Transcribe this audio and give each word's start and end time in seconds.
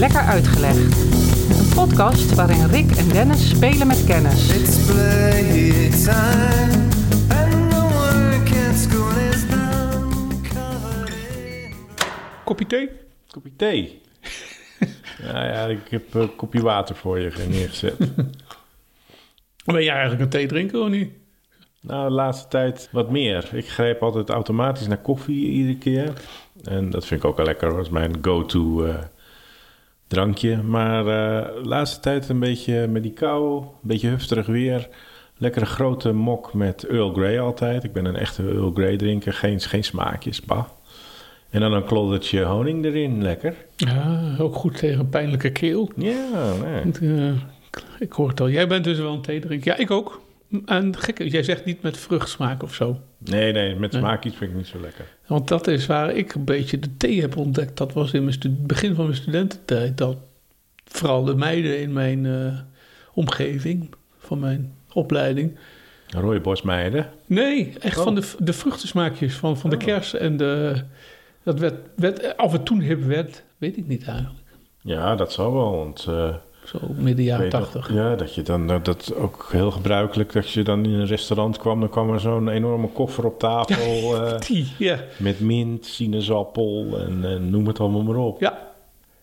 Lekker 0.00 0.20
Uitgelegd. 0.20 0.96
Een 1.58 1.74
podcast 1.74 2.34
waarin 2.34 2.66
Rick 2.66 2.90
en 2.90 3.08
Dennis 3.08 3.48
spelen 3.48 3.86
met 3.86 4.04
kennis. 4.04 4.56
It's 4.56 4.86
playtime, 4.86 6.88
and 7.28 7.70
the 7.70 7.88
work 7.92 8.68
at 8.68 8.76
school 8.76 9.16
is 9.30 9.46
now 9.46 10.30
covered 10.42 11.08
in. 11.08 11.72
Kopje 12.44 12.66
thee? 12.66 12.90
Kopje 13.30 13.56
thee. 13.56 14.00
nou 15.32 15.46
ja, 15.46 15.66
ik 15.66 15.88
heb 15.90 16.14
een 16.14 16.36
kopje 16.36 16.62
water 16.62 16.96
voor 16.96 17.18
je 17.18 17.32
neergezet. 17.48 17.96
Ben 19.64 19.84
jij 19.84 19.92
eigenlijk 19.92 20.22
een 20.22 20.28
thee 20.28 20.46
drinken 20.46 20.82
of 20.82 20.88
niet? 20.88 21.10
nou, 21.80 22.08
de 22.08 22.14
laatste 22.14 22.48
tijd 22.48 22.88
wat 22.92 23.10
meer. 23.10 23.48
Ik 23.52 23.68
greep 23.68 24.02
altijd 24.02 24.30
automatisch 24.30 24.86
naar 24.86 24.98
koffie 24.98 25.46
iedere 25.46 25.78
keer. 25.78 26.12
En 26.64 26.90
dat 26.90 27.06
vind 27.06 27.22
ik 27.22 27.28
ook 27.28 27.36
wel 27.36 27.46
lekker. 27.46 27.70
Dat 27.70 27.84
is 27.84 27.88
mijn 27.88 28.18
go-to 28.22 28.84
eh, 28.84 28.94
drankje. 30.10 30.62
Maar 30.62 30.98
eh, 30.98 31.62
de 31.62 31.68
laatste 31.68 32.00
tijd 32.00 32.28
een 32.28 32.38
beetje 32.38 32.86
met 32.86 33.02
die 33.02 33.12
kou, 33.12 33.60
een 33.62 33.68
beetje 33.80 34.08
hufterig 34.08 34.46
weer. 34.46 34.88
Lekkere 35.36 35.66
grote 35.66 36.12
mok 36.12 36.54
met 36.54 36.86
Earl 36.86 37.12
Grey 37.12 37.40
altijd. 37.40 37.84
Ik 37.84 37.92
ben 37.92 38.04
een 38.04 38.16
echte 38.16 38.42
Earl 38.42 38.70
Grey 38.74 38.96
drinker. 38.96 39.32
Geen, 39.32 39.60
geen 39.60 39.84
smaakjes, 39.84 40.40
bah. 40.40 40.64
En 41.50 41.60
dan 41.60 41.72
een 41.72 41.84
kloddertje 41.84 42.42
honing 42.42 42.84
erin, 42.84 43.22
lekker. 43.22 43.54
Ja, 43.76 44.34
ook 44.38 44.54
goed 44.54 44.76
tegen 44.76 45.00
een 45.00 45.08
pijnlijke 45.08 45.50
keel. 45.50 45.90
Ja, 45.96 46.52
nee. 46.62 47.10
Eh, 47.10 47.32
ik 47.98 48.12
hoor 48.12 48.28
het 48.28 48.40
al. 48.40 48.50
Jij 48.50 48.66
bent 48.66 48.84
dus 48.84 48.98
wel 48.98 49.12
een 49.12 49.22
thee 49.22 49.40
drinker. 49.40 49.72
Ja, 49.72 49.78
ik 49.78 49.90
ook. 49.90 50.20
En 50.66 50.96
gek, 50.98 51.18
jij 51.22 51.42
zegt 51.42 51.64
niet 51.64 51.82
met 51.82 51.96
vruchtsmaak 51.96 52.62
of 52.62 52.74
zo. 52.74 53.00
Nee, 53.18 53.52
nee, 53.52 53.74
met 53.76 53.92
Nee. 53.92 54.00
smaakjes 54.00 54.34
vind 54.34 54.50
ik 54.50 54.56
niet 54.56 54.66
zo 54.66 54.80
lekker. 54.80 55.04
Want 55.26 55.48
dat 55.48 55.66
is 55.66 55.86
waar 55.86 56.10
ik 56.14 56.34
een 56.34 56.44
beetje 56.44 56.78
de 56.78 56.96
thee 56.96 57.20
heb 57.20 57.36
ontdekt. 57.36 57.76
Dat 57.76 57.92
was 57.92 58.12
in 58.12 58.22
mijn 58.22 58.34
stu- 58.34 58.56
begin 58.58 58.94
van 58.94 59.04
mijn 59.04 59.16
studententijd. 59.16 59.98
Dat 59.98 60.16
vooral 60.84 61.24
de 61.24 61.34
meiden 61.34 61.80
in 61.80 61.92
mijn 61.92 62.26
eh, 62.26 62.58
omgeving, 63.14 63.94
van 64.18 64.38
mijn 64.38 64.72
opleiding. 64.92 65.58
Rooibosmeiden. 66.08 67.06
Nee, 67.26 67.72
echt 67.80 67.98
Oh. 67.98 68.04
van 68.04 68.14
de, 68.14 68.32
de 68.38 68.52
vruchtensmaakjes 68.52 69.34
van, 69.34 69.58
van 69.58 69.70
de 69.70 69.76
Oh. 69.76 69.82
kers. 69.82 70.14
En 70.14 70.36
de, 70.36 70.82
dat 71.42 71.58
werd, 71.58 71.74
werd, 71.96 72.36
of 72.36 72.52
het 72.52 72.64
toen 72.64 72.80
hip 72.80 73.02
werd, 73.04 73.44
weet 73.58 73.76
ik 73.76 73.86
niet 73.86 74.04
eigenlijk. 74.06 74.44
Ja, 74.80 75.14
dat 75.16 75.32
zal 75.32 75.52
wel, 75.52 75.76
want... 75.76 76.04
eh, 76.08 76.34
Zo 76.64 76.78
midden 76.96 77.24
jaren 77.24 77.48
tachtig. 77.48 77.92
Ja, 77.92 78.16
dat 78.16 78.34
je 78.34 78.42
dan... 78.42 78.66
Dat, 78.66 79.14
ook 79.14 79.48
heel 79.52 79.70
gebruikelijk, 79.70 80.32
dat 80.32 80.50
je 80.50 80.62
dan 80.62 80.84
in 80.84 80.90
een 80.92 81.06
restaurant 81.06 81.58
kwam... 81.58 81.80
dan 81.80 81.88
kwam 81.88 82.12
er 82.12 82.20
zo'n 82.20 82.48
enorme 82.48 82.88
koffer 82.88 83.26
op 83.26 83.38
tafel... 83.38 83.76
eh, 84.26 84.40
Die, 84.40 84.72
ja. 84.78 84.98
met 85.18 85.40
mint, 85.40 85.86
sinaasappel 85.86 87.00
en, 87.00 87.24
en 87.24 87.50
noem 87.50 87.66
het 87.66 87.80
allemaal 87.80 88.02
maar 88.02 88.16
op. 88.16 88.40
ja. 88.40 88.68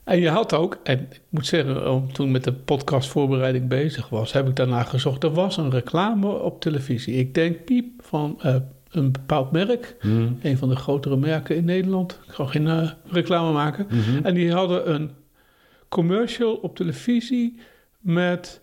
En 0.03 0.19
je 0.19 0.29
had 0.29 0.53
ook, 0.53 0.77
en 0.83 0.99
ik 0.99 1.21
moet 1.29 1.45
zeggen, 1.45 2.07
toen 2.11 2.25
ik 2.25 2.31
met 2.31 2.43
de 2.43 2.53
podcastvoorbereiding 2.53 3.67
bezig 3.67 4.09
was, 4.09 4.33
heb 4.33 4.47
ik 4.47 4.55
daarna 4.55 4.83
gezocht. 4.83 5.23
Er 5.23 5.33
was 5.33 5.57
een 5.57 5.69
reclame 5.69 6.27
op 6.27 6.61
televisie. 6.61 7.15
Ik 7.15 7.33
denk 7.33 7.65
piep 7.65 7.85
van 7.99 8.35
eh, 8.41 8.55
een 8.91 9.11
bepaald 9.11 9.51
merk. 9.51 9.95
Hm. 9.99 10.27
Een 10.41 10.57
van 10.57 10.69
de 10.69 10.75
grotere 10.75 11.17
merken 11.17 11.55
in 11.55 11.65
Nederland. 11.65 12.19
Ik 12.27 12.33
ga 12.33 12.45
geen 12.45 12.67
eh, 12.67 12.89
reclame 13.11 13.51
maken. 13.51 13.87
Mhm. 13.89 14.25
En 14.25 14.33
die 14.33 14.51
hadden 14.51 14.93
een 14.93 15.11
commercial 15.89 16.55
op 16.55 16.75
televisie 16.75 17.59
met 17.99 18.61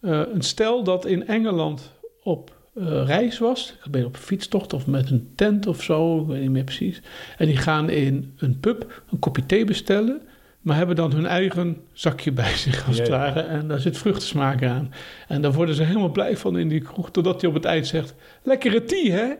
eh, 0.00 0.20
een 0.32 0.42
stel 0.42 0.84
dat 0.84 1.06
in 1.06 1.26
Engeland 1.26 1.92
op 2.22 2.52
eh, 2.74 3.02
reis 3.06 3.38
was. 3.38 3.76
Ik 3.84 3.90
ben 3.90 4.04
op 4.04 4.14
een 4.14 4.20
fietstocht 4.20 4.72
of 4.72 4.86
met 4.86 5.10
een 5.10 5.32
tent 5.34 5.66
of 5.66 5.82
zo, 5.82 6.20
ik 6.20 6.26
weet 6.26 6.40
niet 6.40 6.50
meer 6.50 6.64
precies. 6.64 7.02
En 7.36 7.46
die 7.46 7.56
gaan 7.56 7.90
in 7.90 8.34
een 8.36 8.60
pub 8.60 9.02
een 9.10 9.18
kopje 9.18 9.46
thee 9.46 9.64
bestellen, 9.64 10.22
maar 10.60 10.76
hebben 10.76 10.96
dan 10.96 11.12
hun 11.12 11.26
eigen 11.26 11.76
zakje 11.92 12.32
bij 12.32 12.56
zich 12.66 12.86
als 12.86 12.98
het 12.98 13.06
Ja, 13.06 13.14
ja. 13.14 13.20
ware. 13.20 13.40
En 13.40 13.68
daar 13.68 13.80
zit 13.80 13.98
vruchtensmaak 13.98 14.62
aan. 14.62 14.92
En 15.28 15.42
daar 15.42 15.52
worden 15.52 15.74
ze 15.74 15.82
helemaal 15.82 16.10
blij 16.10 16.36
van 16.36 16.58
in 16.58 16.68
die 16.68 16.80
kroeg, 16.80 17.10
totdat 17.10 17.40
hij 17.40 17.50
op 17.50 17.56
het 17.56 17.64
eind 17.64 17.86
zegt, 17.86 18.14
lekkere 18.42 18.84
thee 18.84 19.12
hè, 19.12 19.32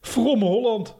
Vromme 0.00 0.44
Holland. 0.44 0.94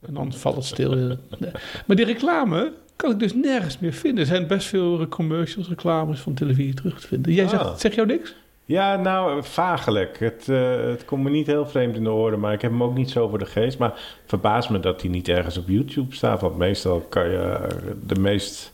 En 0.00 0.14
dan 0.14 0.32
valt 0.32 0.56
het 0.56 0.64
stil. 0.64 1.16
Maar 1.86 1.96
die 1.96 2.04
reclame 2.04 2.72
kan 2.96 3.10
ik 3.10 3.18
dus 3.18 3.34
nergens 3.34 3.78
meer 3.78 3.92
vinden. 3.92 4.20
Er 4.20 4.26
zijn 4.26 4.46
best 4.46 4.66
veel 4.66 5.08
commercials, 5.08 5.68
reclames 5.68 6.20
van 6.20 6.34
televisie 6.34 6.74
terug 6.74 7.00
te 7.00 7.06
vinden. 7.06 7.32
Jij 7.32 7.44
Ah. 7.44 7.50
zegt, 7.50 7.80
zeg 7.80 7.94
jou 7.94 8.06
niks? 8.06 8.34
Ja, 8.66 8.96
nou, 8.96 9.42
vagelijk. 9.44 10.18
Het, 10.18 10.48
eh, 10.48 10.76
het 10.86 11.04
komt 11.04 11.22
me 11.24 11.30
niet 11.30 11.46
heel 11.46 11.66
vreemd 11.66 11.96
in 11.96 12.04
de 12.04 12.10
oren, 12.10 12.40
maar 12.40 12.52
ik 12.52 12.62
heb 12.62 12.70
hem 12.70 12.82
ook 12.82 12.96
niet 12.96 13.10
zo 13.10 13.28
voor 13.28 13.38
de 13.38 13.46
geest. 13.46 13.78
Maar 13.78 13.90
het 13.90 14.22
verbaast 14.26 14.70
me 14.70 14.80
dat 14.80 15.00
hij 15.00 15.10
niet 15.10 15.28
ergens 15.28 15.56
op 15.58 15.68
YouTube 15.68 16.14
staat. 16.14 16.40
Want 16.40 16.56
meestal 16.56 17.00
kan 17.00 17.30
je 17.30 17.36
eh, 17.38 17.70
de 18.06 18.20
meest 18.20 18.72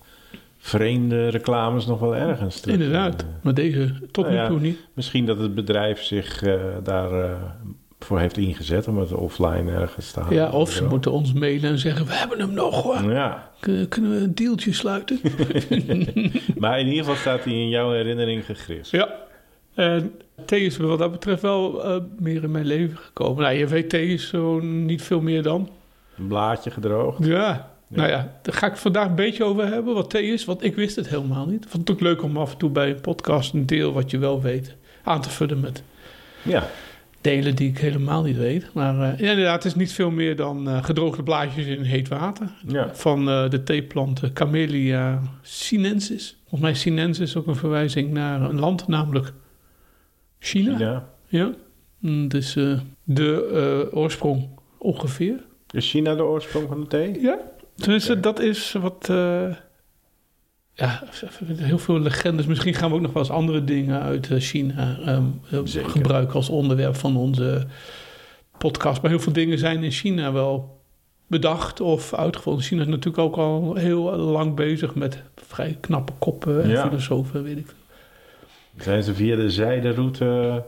vreemde 0.59 1.29
reclames 1.29 1.87
nog 1.87 2.01
wel 2.01 2.17
ergens 2.17 2.61
terug 2.61 2.77
Inderdaad. 2.77 3.25
Maar 3.43 3.55
deze 3.55 3.93
tot 4.11 4.25
Nou 4.25 4.37
nu 4.37 4.43
ja. 4.43 4.49
toe 4.49 4.61
niet. 4.61 4.79
Misschien 4.93 5.27
dat 5.27 5.39
het 5.39 5.55
bedrijf 5.55 6.03
zich 6.03 6.43
eh, 6.43 6.55
daarvoor 6.83 7.39
voor 8.05 8.19
heeft 8.21 8.37
ingezet 8.37 8.89
om 8.89 8.99
het 8.99 9.13
offline 9.13 9.71
ergens 9.73 10.11
te 10.11 10.21
halen. 10.21 10.35
Ja, 10.35 10.51
of 10.51 10.71
ze 10.73 10.85
moeten 10.85 11.13
ons 11.13 11.33
mailen 11.33 11.71
en 11.71 11.79
zeggen, 11.79 12.07
we 12.07 12.13
hebben 12.15 12.39
hem 12.39 12.53
nog 12.53 12.83
hoor. 12.83 13.13
Ja, 13.13 13.51
Kun- 13.61 13.89
Kunnen 13.89 14.11
we 14.11 14.17
een 14.17 14.35
deeltje 14.35 14.73
sluiten? 14.73 15.21
maar 16.59 16.79
in 16.81 16.87
ieder 16.87 16.99
geval 17.05 17.17
staat 17.17 17.45
hij 17.45 17.53
in 17.53 17.69
jouw 17.69 17.93
herinnering 17.93 18.45
gegrift. 18.45 18.91
ja. 18.91 19.15
En 19.75 20.13
thee 20.45 20.65
is 20.65 20.77
wat 20.77 20.99
dat 20.99 21.11
betreft 21.13 21.43
wel 21.43 21.85
eh, 21.85 21.97
meer 22.19 22.43
in 22.43 22.51
mijn 22.51 22.65
leven 22.67 22.97
gekomen. 22.99 23.43
Nou, 23.43 23.55
je 23.57 23.67
weet, 23.67 23.91
thee 23.91 24.07
is 24.09 24.29
zo 24.29 24.61
niet 24.61 25.03
veel 25.03 25.21
meer 25.21 25.43
dan. 25.43 25.71
Een 26.19 26.27
blaadje 26.27 26.71
gedroogd. 26.71 27.25
Ja. 27.27 27.71
Nou 27.89 28.09
ja, 28.09 28.39
daar 28.43 28.55
ga 28.55 28.67
ik 28.67 28.73
het 28.73 28.81
vandaag 28.81 29.07
een 29.07 29.15
beetje 29.15 29.45
over 29.45 29.67
hebben, 29.67 29.95
wat 29.95 30.11
thee 30.11 30.33
is. 30.33 30.45
Want 30.45 30.65
ik 30.65 30.75
wist 30.75 30.97
het 30.97 31.09
helemaal 31.09 31.47
niet. 31.47 31.65
Ik 31.65 31.71
vond 31.71 31.89
het 31.89 31.97
ook 31.97 32.03
leuk 32.03 32.23
om 32.23 32.37
af 32.37 32.53
en 32.53 32.59
toe 32.59 32.71
bij 32.71 32.91
een 32.91 33.01
podcast 33.01 33.53
een 33.55 33.67
deel 33.67 33.93
wat 33.93 34.11
je 34.11 34.19
wel 34.19 34.41
weet 34.43 34.75
aan 35.03 35.21
te 35.21 35.31
vullen 35.31 35.61
met 35.61 35.83
Ja, 36.43 36.69
delen 37.21 37.55
die 37.57 37.69
ik 37.69 37.79
helemaal 37.79 38.23
niet 38.23 38.37
weet. 38.37 38.71
Maar 38.75 38.95
eh, 39.13 39.19
ja, 39.19 39.31
inderdaad, 39.31 39.63
het 39.63 39.65
is 39.73 39.75
niet 39.79 39.93
veel 39.93 40.11
meer 40.11 40.37
dan 40.37 40.69
eh, 40.69 40.85
gedroogde 40.85 41.23
blaadjes 41.23 41.67
in 41.67 41.83
heet 41.83 42.09
water. 42.09 42.51
ja. 42.67 42.95
Van 42.95 43.29
eh, 43.29 43.51
de 43.51 43.63
theeplant 43.63 44.23
eh, 44.23 44.31
Camellia 44.33 45.21
sinensis. 45.43 46.37
Volgens 46.41 46.61
mij 46.61 46.75
sinensis 46.75 47.29
is 47.29 47.37
ook 47.37 47.47
een 47.47 47.57
verwijzing 47.57 48.11
naar 48.13 48.41
een 48.43 48.59
land, 48.61 48.89
namelijk 48.89 49.33
China. 50.39 50.77
China. 50.77 51.09
Ja. 51.29 51.53
Mm, 51.99 52.29
Dus 52.29 52.57
eh, 52.57 52.79
de 53.05 53.49
eh, 53.93 53.97
oorsprong 53.99 54.49
ongeveer. 54.79 55.45
Is 55.71 55.91
China 55.91 56.15
de 56.15 56.23
oorsprong 56.23 56.69
van 56.69 56.81
de 56.81 56.87
thee? 56.87 57.21
Ja. 57.21 57.39
Tenminste, 57.77 58.13
Oké. 58.13 58.21
dat 58.21 58.41
is 58.41 58.73
wat... 58.73 59.09
ja, 60.81 61.03
heel 61.57 61.79
veel 61.79 61.99
legendes. 62.01 62.47
Misschien 62.47 62.75
gaan 62.75 62.89
we 62.91 62.95
ook 62.95 63.01
nog 63.01 63.13
wel 63.13 63.23
eens 63.23 63.33
andere 63.33 63.65
dingen 63.65 64.01
uit 64.01 64.31
eh, 64.31 64.41
China 64.41 64.99
ehm, 65.07 65.25
eh, 65.51 65.85
gebruiken 65.87 66.35
als 66.35 66.49
onderwerp 66.49 66.97
van 66.97 67.17
onze 67.17 67.67
podcast. 68.59 69.03
Maar 69.03 69.11
heel 69.11 69.21
veel 69.21 69.33
dingen 69.33 69.59
zijn 69.59 69.85
in 69.85 69.91
China 69.91 70.33
wel 70.33 70.81
bedacht 71.27 71.81
of 71.81 72.15
uitgevonden. 72.15 72.65
China 72.65 72.81
is 72.83 72.89
natuurlijk 72.89 73.19
ook 73.19 73.37
al 73.37 73.75
heel 73.75 74.17
lang 74.17 74.55
bezig 74.55 74.95
met 74.95 75.23
vrij 75.37 75.77
knappe 75.81 76.13
koppen 76.19 76.63
en 76.63 76.69
Ja. 76.69 76.87
filosofen, 76.89 77.43
weet 77.43 77.59
ik 77.59 77.67
veel. 77.67 78.85
Zijn 78.85 79.03
ze 79.03 79.15
via 79.15 79.37
de 79.37 79.51
zijderoute 79.51 80.63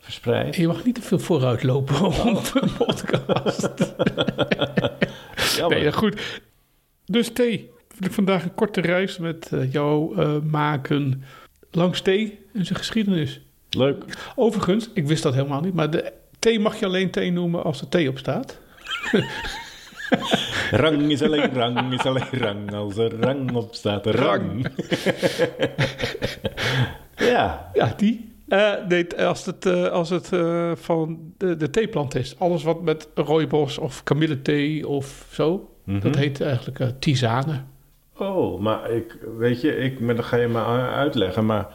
verspreid? 0.00 0.56
Je 0.56 0.66
mag 0.66 0.84
niet 0.84 0.94
te 0.94 1.02
veel 1.02 1.18
vooruit 1.18 1.62
lopen 1.62 2.00
op 2.04 2.50
een 2.54 2.72
podcast. 2.78 3.70
Nee, 5.68 5.82
ja, 5.82 5.90
goed. 5.90 6.40
Dus 7.04 7.32
thee. 7.32 7.70
Wil 7.98 8.08
ik 8.08 8.14
vandaag 8.14 8.44
een 8.44 8.54
korte 8.54 8.80
reis 8.80 9.18
met 9.18 9.52
eh, 9.52 9.72
jou 9.72 10.16
eh, 10.16 10.36
maken 10.50 11.24
langs 11.70 12.00
thee 12.00 12.38
en 12.52 12.64
zijn 12.66 12.78
geschiedenis. 12.78 13.40
Leuk. 13.70 14.04
Overigens, 14.36 14.90
ik 14.94 15.06
wist 15.06 15.22
dat 15.22 15.34
helemaal 15.34 15.60
niet, 15.60 15.74
maar 15.74 15.90
de 15.90 16.12
thee 16.38 16.60
mag 16.60 16.78
je 16.78 16.86
alleen 16.86 17.10
thee 17.10 17.32
noemen 17.32 17.64
als 17.64 17.80
er 17.80 17.88
thee 17.88 18.08
op 18.08 18.18
staat. 18.18 18.58
Rang 20.70 21.10
is 21.10 21.22
alleen 21.22 21.54
rang, 21.54 21.92
is 21.92 22.04
alleen 22.04 22.28
rang. 22.30 22.72
Als 22.74 22.96
er 22.96 23.20
rang 23.20 23.52
op 23.52 23.74
staat, 23.74 24.06
rang. 24.06 24.66
ja, 27.16 27.70
Ja, 27.74 27.94
die. 27.96 28.30
Eh, 28.48 28.72
nee, 28.88 29.16
als 29.16 29.46
het, 29.46 29.66
als 29.90 30.10
het 30.10 30.28
van 30.74 31.32
de, 31.38 31.56
de 31.56 31.70
theeplant 31.70 32.14
is. 32.14 32.38
Alles 32.38 32.62
wat 32.62 32.82
met 32.82 33.08
rooibos 33.14 33.78
of 33.78 34.02
kamillethee 34.02 34.88
of 34.88 35.26
zo. 35.30 35.70
Mhm. 35.84 36.00
Dat 36.00 36.16
heet 36.16 36.40
eigenlijk 36.40 37.00
tisane. 37.00 37.62
Oh, 38.18 38.60
maar 38.60 38.90
ik, 38.90 39.16
weet 39.38 39.60
je, 39.60 39.76
ik, 39.76 40.00
maar 40.00 40.16
dat 40.16 40.24
ga 40.24 40.36
je 40.36 40.48
me 40.48 40.64
uitleggen, 40.90 41.46
maar 41.46 41.66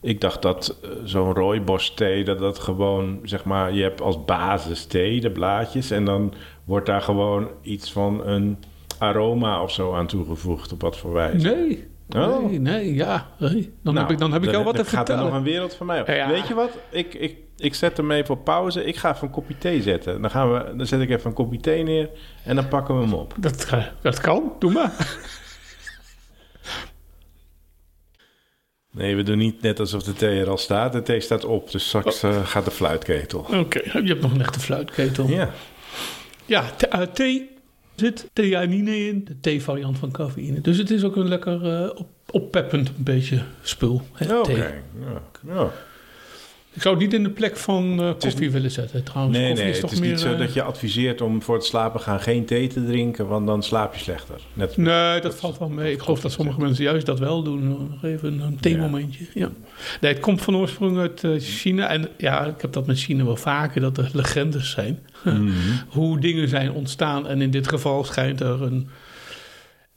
ik 0.00 0.20
dacht 0.20 0.42
dat 0.42 0.78
eh, 0.82 0.90
zo'n 1.04 1.34
rooibos 1.34 1.94
thee, 1.94 2.24
dat 2.24 2.38
dat 2.38 2.58
gewoon, 2.58 3.18
zeg 3.22 3.44
maar, 3.44 3.72
je 3.72 3.82
hebt 3.82 4.00
als 4.00 4.24
basis 4.24 4.84
thee, 4.86 5.20
de 5.20 5.30
blaadjes, 5.30 5.90
en 5.90 6.04
dan 6.04 6.34
wordt 6.64 6.86
daar 6.86 7.02
gewoon 7.02 7.48
iets 7.62 7.92
van 7.92 8.26
een 8.26 8.58
aroma 8.98 9.62
of 9.62 9.70
zo 9.72 9.94
aan 9.94 10.06
toegevoegd, 10.06 10.72
op 10.72 10.80
wat 10.80 10.96
voor 10.96 11.12
wijze. 11.12 11.48
Nee. 11.54 11.86
Oh. 12.16 12.44
Nee, 12.48 12.58
nee, 12.60 12.94
ja. 12.94 13.26
nee. 13.38 13.72
Dan 13.82 13.94
Nou, 13.94 13.98
heb 13.98 14.10
ik, 14.10 14.18
dan 14.18 14.32
heb 14.32 14.44
ik 14.44 14.50
jou 14.50 14.64
wat 14.64 14.74
te 14.74 14.82
dan 14.82 14.90
gaat 14.90 14.98
er 15.00 15.06
vertellen. 15.06 15.24
nog 15.24 15.34
een 15.34 15.42
wereld 15.52 15.74
van 15.74 15.86
mij 15.86 16.00
op. 16.00 16.06
Ja. 16.06 16.28
Weet 16.28 16.46
je 16.48 16.54
wat? 16.54 16.70
Ik, 16.90 17.14
ik, 17.14 17.36
ik 17.56 17.74
zet 17.74 17.96
hem 17.96 18.10
even 18.10 18.34
op 18.34 18.44
pauze. 18.44 18.84
Ik 18.84 18.96
ga 18.96 19.10
even 19.14 19.26
een 19.26 19.32
kopje 19.32 19.58
thee 19.58 19.82
zetten. 19.82 20.20
Dan, 20.20 20.30
gaan 20.30 20.52
we, 20.52 20.76
dan 20.76 20.86
zet 20.86 21.00
ik 21.00 21.10
even 21.10 21.26
een 21.26 21.32
kopje 21.32 21.60
thee 21.60 21.82
neer 21.82 22.10
en 22.44 22.56
dan 22.56 22.68
pakken 22.68 22.94
we 22.96 23.00
hem 23.02 23.12
op. 23.14 23.34
Dat, 23.36 23.68
eh, 23.70 23.84
dat 24.00 24.20
kan, 24.20 24.52
doe 24.58 24.72
maar. 24.72 24.92
Nee, 28.90 29.16
we 29.16 29.22
doen 29.22 29.38
niet 29.38 29.62
net 29.62 29.80
alsof 29.80 30.02
de 30.02 30.12
thee 30.12 30.40
er 30.40 30.48
al 30.48 30.58
staat. 30.58 30.92
De 30.92 31.02
thee 31.02 31.20
staat 31.20 31.44
op, 31.44 31.70
dus 31.70 31.86
straks 31.86 32.24
Oh. 32.24 32.30
eh, 32.30 32.46
gaat 32.46 32.64
de 32.64 32.70
fluitketel. 32.70 33.46
Oké, 33.54 33.78
je 33.98 34.08
hebt 34.08 34.20
nog 34.20 34.32
een 34.32 34.40
echte 34.40 34.60
fluitketel. 34.60 35.28
Ja, 35.28 35.50
Ja, 36.46 36.64
eh, 36.90 37.00
thee 37.00 37.50
zit 37.94 38.26
theanine 38.32 39.06
in, 39.06 39.24
de 39.24 39.40
theevariant 39.40 39.98
van 39.98 40.10
cafeïne. 40.10 40.60
Dus 40.60 40.76
het 40.78 40.90
is 40.90 41.04
ook 41.04 41.16
een 41.16 41.28
lekker 41.28 41.82
eh, 41.82 41.90
op, 41.94 42.08
oppeppend 42.30 42.88
een 42.88 42.94
beetje 43.04 43.42
spul. 43.62 44.02
Hè, 44.12 44.38
oké. 44.38 44.52
thee. 44.52 44.56
Ja. 44.56 45.22
Ja. 45.54 45.70
Ik 46.78 46.84
zou 46.84 46.94
het 46.94 47.04
niet 47.04 47.14
in 47.14 47.22
de 47.22 47.30
plek 47.30 47.56
van 47.56 48.00
eh, 48.00 48.08
is 48.08 48.14
koffie 48.18 48.50
willen 48.50 48.70
zetten 48.70 49.02
trouwens. 49.02 49.38
Nee, 49.38 49.46
koffie 49.48 49.64
nee, 49.64 49.72
is 49.72 49.78
het 49.78 49.86
toch 49.86 49.94
is 49.94 50.00
meer... 50.00 50.10
niet 50.10 50.20
zo 50.20 50.32
eh, 50.32 50.38
dat 50.38 50.52
je 50.54 50.62
adviseert 50.62 51.20
om 51.20 51.42
voor 51.42 51.54
het 51.54 51.64
slapen 51.64 52.00
gaan 52.00 52.20
geen 52.20 52.44
thee 52.44 52.66
te 52.66 52.84
drinken, 52.84 53.26
want 53.26 53.46
dan 53.46 53.62
slaap 53.62 53.94
je 53.94 54.00
slechter. 54.00 54.40
Net 54.52 54.76
Nee, 54.76 55.20
dat 55.20 55.34
valt 55.34 55.58
wel 55.58 55.68
mee. 55.68 55.92
Ik 55.92 56.00
geloof 56.00 56.20
dat 56.20 56.32
sommige 56.32 56.60
mensen 56.60 56.84
juist 56.84 57.06
dat 57.06 57.18
wel 57.18 57.42
doen. 57.42 57.68
Nog 57.68 58.04
even 58.04 58.40
een 58.40 58.60
theemomentje. 58.60 59.24
Ja. 59.34 59.48
Nee, 60.00 60.12
het 60.12 60.20
komt 60.20 60.42
van 60.42 60.56
oorsprong 60.56 60.98
uit 60.98 61.24
eh, 61.24 61.30
China. 61.38 61.88
En 61.88 62.08
ja, 62.16 62.44
ik 62.44 62.60
heb 62.60 62.72
dat 62.72 62.86
met 62.86 62.98
China 62.98 63.24
wel 63.24 63.36
vaker, 63.36 63.80
dat 63.80 63.98
er 63.98 64.10
legendes 64.12 64.70
zijn. 64.70 64.98
Mhm. 65.24 65.50
Hoe 65.88 66.20
dingen 66.20 66.48
zijn 66.48 66.72
ontstaan. 66.72 67.26
En 67.28 67.42
in 67.42 67.50
dit 67.50 67.68
geval 67.68 68.04
schijnt 68.04 68.40
er 68.40 68.62
een, 68.62 68.88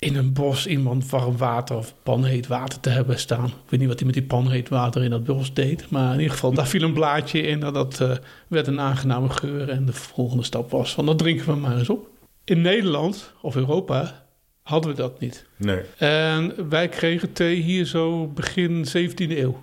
in 0.02 0.16
een 0.16 0.34
bos 0.34 0.68
iemand 0.68 1.10
warm 1.10 1.38
water 1.38 1.76
of 1.76 1.94
panheet 2.04 2.48
water 2.48 2.80
te 2.80 2.90
hebben 2.90 3.20
staan. 3.20 3.46
Ik 3.46 3.70
weet 3.70 3.80
niet 3.80 3.90
wat 3.90 3.98
hij 3.98 4.06
met 4.06 4.16
die 4.16 4.26
panheet 4.26 4.70
water 4.70 5.04
in 5.04 5.10
dat 5.10 5.24
bos 5.24 5.54
deed. 5.54 5.90
Maar 5.90 6.14
in 6.14 6.20
ieder 6.20 6.34
geval, 6.34 6.54
daar 6.54 6.68
viel 6.68 6.82
een 6.82 6.94
blaadje 6.94 7.42
in. 7.42 7.64
En 7.64 7.74
dat 7.74 8.00
eh, 8.02 8.12
werd 8.48 8.68
een 8.68 8.80
aangename 8.80 9.30
geur. 9.30 9.70
En 9.70 9.86
de 9.86 9.94
volgende 9.94 10.44
stap 10.44 10.72
was 10.72 10.94
van, 10.94 11.06
dat 11.06 11.18
drinken 11.18 11.46
we 11.46 11.56
maar 11.56 11.78
eens 11.78 11.90
op. 11.90 12.08
In 12.44 12.62
Nederland 12.62 13.34
of 13.42 13.56
Europa 13.56 14.26
hadden 14.62 14.92
we 14.92 14.98
dat 14.98 15.20
niet. 15.20 15.46
Nee, 15.58 15.82
En 15.98 16.70
wij 16.70 16.88
kregen 16.88 17.34
thee 17.34 17.56
hier 17.56 17.86
zo 17.86 18.28
begin 18.28 18.86
17e 18.88 19.16
eeuw. 19.16 19.62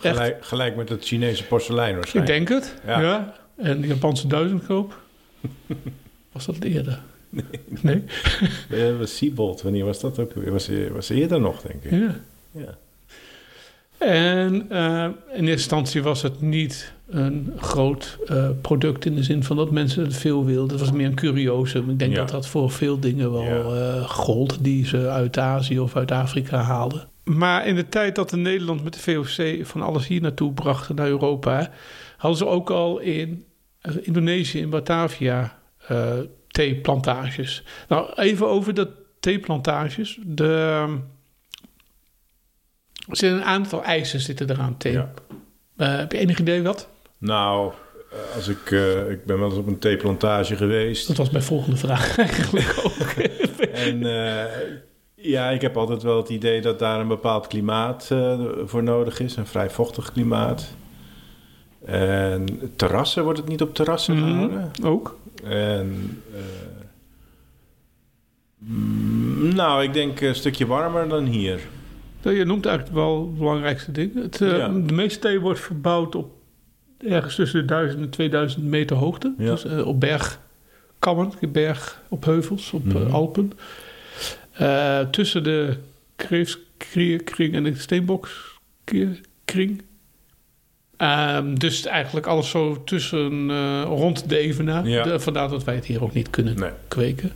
Echt, 0.00 0.16
gelijk, 0.16 0.44
gelijk 0.44 0.76
met 0.76 0.88
het 0.88 1.04
Chinese 1.04 1.44
porselein 1.44 1.90
ik 1.90 1.96
waarschijnlijk. 1.96 2.36
denk 2.36 2.48
het. 2.62 2.74
Ja. 2.86 3.00
Ja. 3.00 3.34
En 3.56 3.80
de 3.80 3.86
Japanse 3.86 4.26
duizendkoop. 4.26 5.00
Was 6.32 6.46
dat 6.46 6.62
eerder? 6.62 7.00
Nee. 7.30 7.44
nee? 7.80 8.02
Eh, 8.90 8.98
was 8.98 9.16
Siebold, 9.16 9.62
wanneer 9.62 9.84
was 9.84 10.00
dat 10.00 10.18
ook? 10.18 10.32
weer? 10.34 10.52
Was, 10.52 10.70
was 10.92 11.08
eerder 11.08 11.40
nog, 11.40 11.60
denk 11.62 11.84
ik. 11.84 11.90
Ja. 11.90 12.14
Ja. 12.52 12.78
En 13.98 14.66
eh, 14.70 15.04
in 15.04 15.12
eerste 15.30 15.50
instantie 15.50 16.02
was 16.02 16.22
het 16.22 16.40
niet 16.40 16.92
een 17.08 17.52
groot 17.56 18.18
eh, 18.26 18.48
product 18.60 19.04
in 19.04 19.14
de 19.14 19.22
zin 19.22 19.44
van 19.44 19.56
dat 19.56 19.70
mensen 19.70 20.04
het 20.04 20.16
veel 20.16 20.44
wilden. 20.44 20.70
Het 20.70 20.80
was 20.80 20.92
meer 20.96 21.06
een 21.06 21.14
curiosum. 21.14 21.90
Ik 21.90 21.98
denk 21.98 22.12
Ja. 22.12 22.18
dat 22.18 22.30
dat 22.30 22.46
voor 22.48 22.70
veel 22.70 23.00
dingen 23.00 23.32
wel 23.32 23.42
Ja. 23.74 24.02
gold 24.02 24.64
die 24.64 24.86
ze 24.86 25.08
uit 25.08 25.38
Azië 25.38 25.78
of 25.80 25.96
uit 25.96 26.10
Afrika 26.12 26.58
haalden. 26.62 27.08
Maar 27.24 27.66
in 27.66 27.74
de 27.74 27.88
tijd 27.88 28.14
dat 28.14 28.30
de 28.30 28.36
Nederland 28.36 28.84
met 28.84 28.92
de 28.94 29.00
VOC 29.00 29.66
van 29.66 29.82
alles 29.82 30.06
hier 30.06 30.20
naartoe 30.20 30.52
brachten 30.52 30.94
naar 30.94 31.06
Europa, 31.08 31.70
hadden 32.16 32.38
ze 32.38 32.46
ook 32.46 32.70
al 32.70 32.98
in 32.98 33.44
Indonesië, 34.02 34.58
in 34.60 34.70
Batavia, 34.70 35.58
theeplantages. 36.50 37.62
Nou, 37.88 38.12
even 38.14 38.48
over 38.48 38.74
de 38.74 38.88
theeplantages. 39.20 40.18
De, 40.24 40.86
er 43.08 43.16
zitten 43.16 43.38
een 43.38 43.44
aantal 43.44 43.84
eisen 43.84 44.20
zitten 44.20 44.50
eraan 44.50 44.76
thee. 44.76 44.92
Ja. 44.92 45.12
Eh, 45.76 45.96
heb 45.96 46.12
je 46.12 46.18
enig 46.18 46.38
idee 46.38 46.62
wat? 46.62 46.88
Nou, 47.18 47.72
eh, 48.10 48.36
als 48.36 48.48
ik, 48.48 48.70
eh, 48.70 49.10
ik 49.10 49.24
ben 49.24 49.38
wel 49.38 49.48
eens 49.48 49.58
op 49.58 49.66
een 49.66 49.78
theeplantage 49.78 50.56
geweest. 50.56 51.06
Dat 51.06 51.16
was 51.16 51.30
mijn 51.30 51.44
volgende 51.44 51.76
vraag 51.76 52.18
eigenlijk 52.18 52.82
ook. 52.84 53.08
En 53.72 53.98
ja, 55.14 55.50
ik 55.50 55.60
heb 55.60 55.76
altijd 55.76 56.02
wel 56.02 56.16
het 56.16 56.28
idee 56.28 56.60
dat 56.60 56.78
daar 56.78 57.00
een 57.00 57.08
bepaald 57.08 57.46
klimaat 57.46 58.10
voor 58.64 58.82
nodig 58.82 59.20
is. 59.20 59.36
Een 59.36 59.46
vrij 59.46 59.70
vochtig 59.70 60.12
klimaat. 60.12 60.74
En 61.84 62.72
terrassen, 62.76 63.24
wordt 63.24 63.38
het 63.38 63.48
niet 63.48 63.62
op 63.62 63.74
terrassen 63.74 64.18
gehouden? 64.18 64.70
ook. 64.84 65.18
En 65.44 66.20
eh, 66.34 66.40
mm, 68.58 69.54
nou, 69.54 69.82
ik 69.82 69.92
denk 69.92 70.20
een 70.20 70.34
stukje 70.34 70.66
warmer 70.66 71.08
dan 71.08 71.24
hier. 71.26 71.60
Je 72.22 72.44
noemt 72.44 72.66
eigenlijk 72.66 72.96
wel 72.96 73.20
het 73.26 73.38
belangrijkste 73.38 73.92
ding. 73.92 74.14
Het, 74.14 74.40
eh, 74.40 74.56
Ja. 74.56 74.68
De 74.68 74.92
meeste 74.94 75.18
thee 75.18 75.40
wordt 75.40 75.60
verbouwd 75.60 76.14
op 76.14 76.30
ergens 76.98 77.34
tussen 77.34 77.60
de 77.60 77.66
1000 77.66 78.02
en 78.02 78.10
2000 78.10 78.64
meter 78.64 78.96
hoogte. 78.96 79.34
Ja. 79.38 79.50
Dus 79.50 79.64
eh, 79.64 79.86
op 79.86 80.00
bergkammen, 80.00 81.32
berg, 81.52 82.02
op 82.08 82.24
heuvels, 82.24 82.72
op 82.72 82.86
eh, 82.86 82.94
Mhm. 82.94 83.10
Alpen. 83.12 83.52
Eh, 84.52 85.00
tussen 85.00 85.42
de 85.42 85.76
kreeftkring 86.16 87.54
en 87.54 87.62
de 87.62 87.74
steenbokskring. 87.74 89.82
Ehm, 91.00 91.54
dus 91.54 91.86
eigenlijk 91.86 92.26
alles 92.26 92.50
zo 92.50 92.84
tussen 92.84 93.50
eh, 93.50 93.82
rond 93.86 94.28
de 94.28 94.38
Evenaar. 94.38 94.88
Ja. 94.88 95.02
De- 95.02 95.20
vandaar 95.20 95.48
dat 95.48 95.64
wij 95.64 95.74
het 95.74 95.84
hier 95.86 96.02
ook 96.02 96.12
niet 96.14 96.30
kunnen 96.30 96.58
Nee. 96.58 96.70
kweken, 96.88 97.32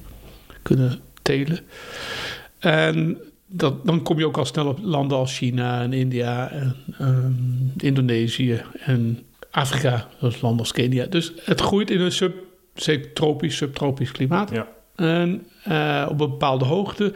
kunnen 0.62 1.00
telen. 1.22 1.58
En 2.58 3.18
dat, 3.46 3.86
dan 3.86 4.02
kom 4.02 4.18
je 4.18 4.26
ook 4.26 4.36
al 4.36 4.44
snel 4.44 4.66
op 4.66 4.78
landen 4.82 5.16
als 5.18 5.36
China 5.36 5.82
en 5.82 5.92
India 5.92 6.50
en 6.50 6.76
ehm, 6.98 7.32
Indonesië 7.86 8.62
en 8.80 9.22
Afrika, 9.50 10.08
zoals 10.18 10.40
landen 10.40 10.60
als 10.60 10.72
Kenia. 10.72 11.06
Dus 11.06 11.32
het 11.44 11.60
groeit 11.60 11.90
in 11.90 12.00
een 12.00 12.12
sub, 12.12 12.34
tropisch, 13.14 13.56
subtropisch 13.56 14.12
klimaat. 14.12 14.50
Ja. 14.50 14.66
En 14.96 15.46
eh, 15.64 16.06
op 16.10 16.20
een 16.20 16.30
bepaalde 16.30 16.64
hoogte. 16.64 17.12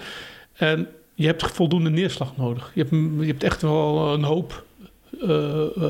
En 0.52 0.86
je 1.14 1.26
hebt 1.26 1.42
voldoende 1.46 1.90
neerslag 1.90 2.36
nodig. 2.36 2.70
Je 2.74 2.80
hebt, 2.80 2.94
je 3.20 3.26
hebt 3.26 3.42
echt 3.44 3.62
wel 3.62 4.12
een 4.12 4.22
hoop 4.22 4.64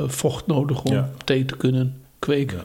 vocht 0.06 0.47
nodig 0.47 0.82
om 0.82 0.93
Ja. 0.93 1.11
thee 1.25 1.44
te 1.44 1.56
kunnen 1.56 2.03
kweken. 2.19 2.62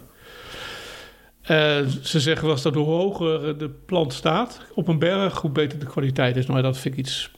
Eh, 1.41 1.79
ze 2.01 2.19
zeggen 2.19 2.43
wel 2.45 2.53
eens 2.53 2.63
dat 2.63 2.75
hoe 2.75 2.85
hoger 2.85 3.57
de 3.57 3.69
plant 3.69 4.13
staat 4.13 4.61
op 4.73 4.87
een 4.87 4.99
berg, 4.99 5.41
hoe 5.41 5.51
beter 5.51 5.79
de 5.79 5.85
kwaliteit 5.85 6.35
is. 6.35 6.45
Nou, 6.45 6.61
dat 6.61 6.77
vind 6.77 6.93
ik 6.93 6.99
iets. 6.99 7.31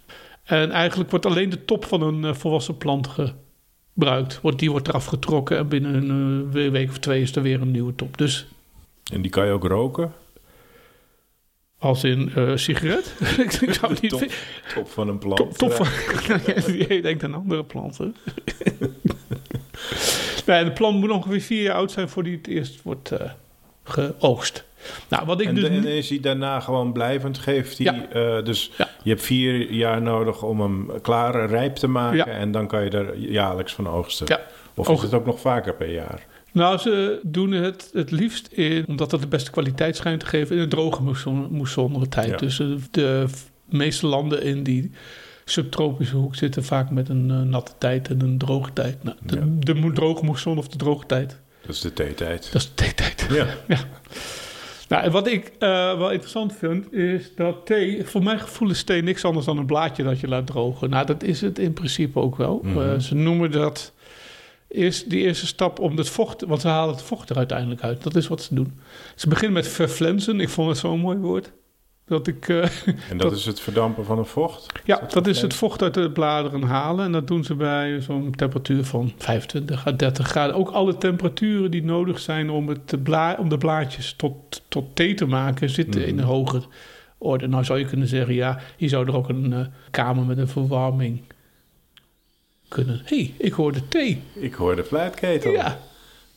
En 0.43 0.71
eigenlijk 0.71 1.09
wordt 1.09 1.25
alleen 1.25 1.49
de 1.49 1.65
top 1.65 1.85
van 1.85 2.01
een 2.01 2.25
eh, 2.25 2.33
volwassen 2.33 2.77
plant 2.77 3.07
gebruikt. 3.07 4.41
Wordt, 4.41 4.59
die 4.59 4.71
wordt 4.71 4.87
eraf 4.87 5.05
getrokken 5.05 5.57
en 5.57 5.67
binnen 5.67 6.09
een 6.09 6.49
eh, 6.53 6.71
week 6.71 6.89
of 6.89 6.97
twee 6.99 7.21
is 7.21 7.35
er 7.35 7.41
weer 7.41 7.61
een 7.61 7.71
nieuwe 7.71 7.95
top. 7.95 8.17
Dus 8.17 8.47
En 9.13 9.21
die 9.21 9.31
kan 9.31 9.45
je 9.45 9.51
ook 9.51 9.63
roken. 9.67 10.11
Als 11.85 12.03
in 12.03 12.31
eh 12.35 12.51
sigaret. 12.55 13.13
ik 13.61 13.73
zou 13.73 13.95
niet 14.01 14.09
Top, 14.11 14.31
top 14.75 14.89
van 14.89 15.07
een 15.07 15.17
plant. 15.17 15.37
Top, 15.37 15.57
top 15.57 15.71
van. 15.71 15.87
Je 16.87 16.99
denkt 17.01 17.23
aan 17.23 17.33
andere 17.33 17.63
planten. 17.63 18.15
nee, 20.45 20.63
de 20.63 20.71
plant 20.73 20.99
moet 20.99 21.09
ongeveer 21.09 21.41
vier 21.41 21.61
jaar 21.63 21.75
oud 21.75 21.91
zijn 21.91 22.09
voordat 22.09 22.31
het 22.33 22.47
eerst 22.47 22.81
wordt 22.81 23.11
eh, 23.11 23.29
geoogst. 23.83 24.63
Nou, 25.09 25.25
wat 25.25 25.41
ik 25.41 25.47
En, 25.47 25.55
dus. 25.55 25.63
en 25.67 25.85
is 25.85 26.09
hij 26.09 26.19
daarna 26.19 26.59
gewoon 26.59 26.91
blijvend? 26.91 27.37
Geeft 27.37 27.77
hij, 27.77 27.85
Ja. 28.11 28.37
eh, 28.37 28.43
dus 28.45 28.71
Ja. 28.77 28.89
je 29.03 29.09
hebt 29.09 29.21
vier 29.23 29.71
jaar 29.71 30.01
nodig 30.01 30.43
om 30.43 30.61
hem 30.61 31.01
klaar, 31.01 31.45
rijp 31.49 31.75
te 31.75 31.87
maken. 31.87 32.17
Ja. 32.17 32.25
En 32.27 32.51
dan 32.51 32.67
kan 32.67 32.83
je 32.83 32.89
er 32.89 33.17
jaarlijks 33.17 33.73
van 33.73 33.89
oogsten. 33.89 34.39
Of 34.73 34.89
is 34.89 35.01
het 35.01 35.13
ook 35.13 35.25
nog 35.25 35.39
vaker 35.39 35.73
per 35.75 35.91
jaar? 35.91 36.25
Nou, 36.55 36.77
ze 36.77 37.19
doen 37.23 37.51
het 37.51 37.89
het 37.93 38.11
liefst 38.11 38.47
in, 38.47 38.85
omdat 38.87 39.11
het 39.11 39.21
de 39.21 39.27
beste 39.27 39.51
kwaliteit 39.51 39.95
schijnt 39.95 40.19
te 40.19 40.25
geven, 40.25 40.55
in 40.55 40.61
een 40.61 40.69
droge 40.69 41.01
moesson- 41.01 41.47
moessonnige 41.51 42.07
tijd. 42.09 42.29
Ja. 42.29 42.37
Dus 42.37 42.59
eh, 42.59 42.67
de 42.91 43.25
meeste 43.69 44.07
landen 44.07 44.43
in 44.43 44.63
die 44.63 44.91
subtropische 45.45 46.15
hoek 46.15 46.35
zitten 46.35 46.63
vaak 46.63 46.89
met 46.89 47.09
een 47.09 47.31
eh, 47.31 47.41
natte 47.41 47.71
tijd 47.77 48.07
en 48.09 48.21
een 48.21 48.37
droge 48.37 48.73
tijd. 48.73 49.03
Nou, 49.03 49.17
de, 49.25 49.35
Ja. 49.35 49.43
de 49.59 49.91
droge 49.93 50.25
moesson 50.25 50.57
of 50.57 50.67
de 50.67 50.77
droge 50.77 51.05
tijd, 51.05 51.39
Dat 51.65 51.75
is 51.75 51.81
de 51.81 51.93
theetijd. 51.93 52.51
dat 52.51 52.61
is 52.61 52.67
de 52.67 52.73
theetijd. 52.75 53.27
Ja. 53.67 53.77
Nou, 54.89 55.03
en 55.03 55.11
wat 55.11 55.27
ik 55.27 55.51
eh, 55.59 55.97
wel 55.97 56.09
interessant 56.11 56.53
vind, 56.55 56.93
is 56.93 57.31
dat 57.35 57.65
thee, 57.65 58.03
voor 58.05 58.23
mijn 58.23 58.39
gevoel 58.39 58.69
is 58.69 58.83
thee 58.83 59.01
niks 59.01 59.25
anders 59.25 59.45
dan 59.45 59.57
een 59.57 59.65
blaadje 59.65 60.03
dat 60.03 60.19
je 60.19 60.27
laat 60.27 60.47
drogen. 60.47 60.89
Nou, 60.89 61.05
dat 61.05 61.23
is 61.23 61.41
het 61.41 61.59
in 61.59 61.73
principe 61.73 62.19
ook 62.19 62.35
wel. 62.37 62.59
Mhm. 62.63 62.99
Ze 62.99 63.15
noemen 63.15 63.51
dat 63.51 63.93
eerst 64.75 65.09
die 65.09 65.21
eerste 65.21 65.45
stap 65.47 65.79
om 65.79 65.97
het 65.97 66.09
vocht, 66.09 66.41
want 66.45 66.61
ze 66.61 66.67
halen 66.67 66.95
het 66.95 67.03
vocht 67.03 67.29
er 67.29 67.37
uiteindelijk 67.37 67.81
uit. 67.81 68.03
Dat 68.03 68.15
is 68.15 68.27
wat 68.27 68.41
ze 68.41 68.55
doen. 68.55 68.79
Ze 69.15 69.27
beginnen 69.29 69.53
met 69.53 69.67
verflensen. 69.67 70.39
Ik 70.39 70.49
vond 70.49 70.69
het 70.69 70.77
zo'n 70.77 70.99
mooi 70.99 71.17
woord. 71.17 71.51
Dat 72.07 72.27
ik, 72.27 72.49
eh, 72.49 72.57
En 72.85 73.17
dat, 73.17 73.19
Dat- 73.19 73.31
is 73.31 73.45
het 73.45 73.59
verdampen 73.59 74.05
van 74.05 74.17
een 74.17 74.25
vocht? 74.25 74.65
ja, 74.83 74.99
dat 74.99 75.11
dat 75.11 75.27
is 75.27 75.41
het 75.41 75.53
vocht 75.53 75.81
uit 75.81 75.93
de 75.93 76.11
bladeren 76.11 76.61
halen. 76.63 77.05
En 77.05 77.11
dat 77.11 77.27
doen 77.27 77.43
ze 77.43 77.55
bij 77.55 78.01
zo'n 78.01 78.31
temperatuur 78.35 78.83
van 78.85 79.11
25 79.17 79.87
à 79.87 79.91
30 79.95 80.27
graden. 80.27 80.55
Ook 80.55 80.69
alle 80.69 80.97
temperaturen 80.97 81.71
die 81.71 81.83
nodig 81.83 82.19
zijn 82.19 82.49
om, 82.49 82.67
het 82.67 83.03
bla 83.03 83.35
om 83.39 83.49
de 83.49 83.57
blaadjes 83.57 84.13
tot, 84.13 84.61
tot 84.67 84.95
thee 84.95 85.13
te 85.13 85.25
maken, 85.25 85.69
zitten 85.69 85.99
Mhm. 86.01 86.09
in 86.09 86.17
een 86.17 86.23
hoge 86.25 86.61
orde. 87.17 87.47
Nou 87.47 87.63
zou 87.63 87.79
je 87.79 87.85
kunnen 87.85 88.07
zeggen, 88.07 88.33
ja, 88.33 88.59
hier 88.77 88.89
zou 88.89 89.07
er 89.07 89.15
ook 89.15 89.29
een 89.29 89.53
eh, 89.53 89.59
kamer 89.91 90.25
met 90.25 90.37
een 90.37 90.47
verwarming 90.47 91.21
kunnen. 92.75 93.01
Hé, 93.05 93.15
hey, 93.17 93.33
ik 93.37 93.53
hoorde 93.53 93.87
thee. 93.87 94.21
Ik 94.33 94.53
hoor 94.53 94.75
de 94.75 94.83
fluitketel. 94.83 95.51
Ja, 95.51 95.79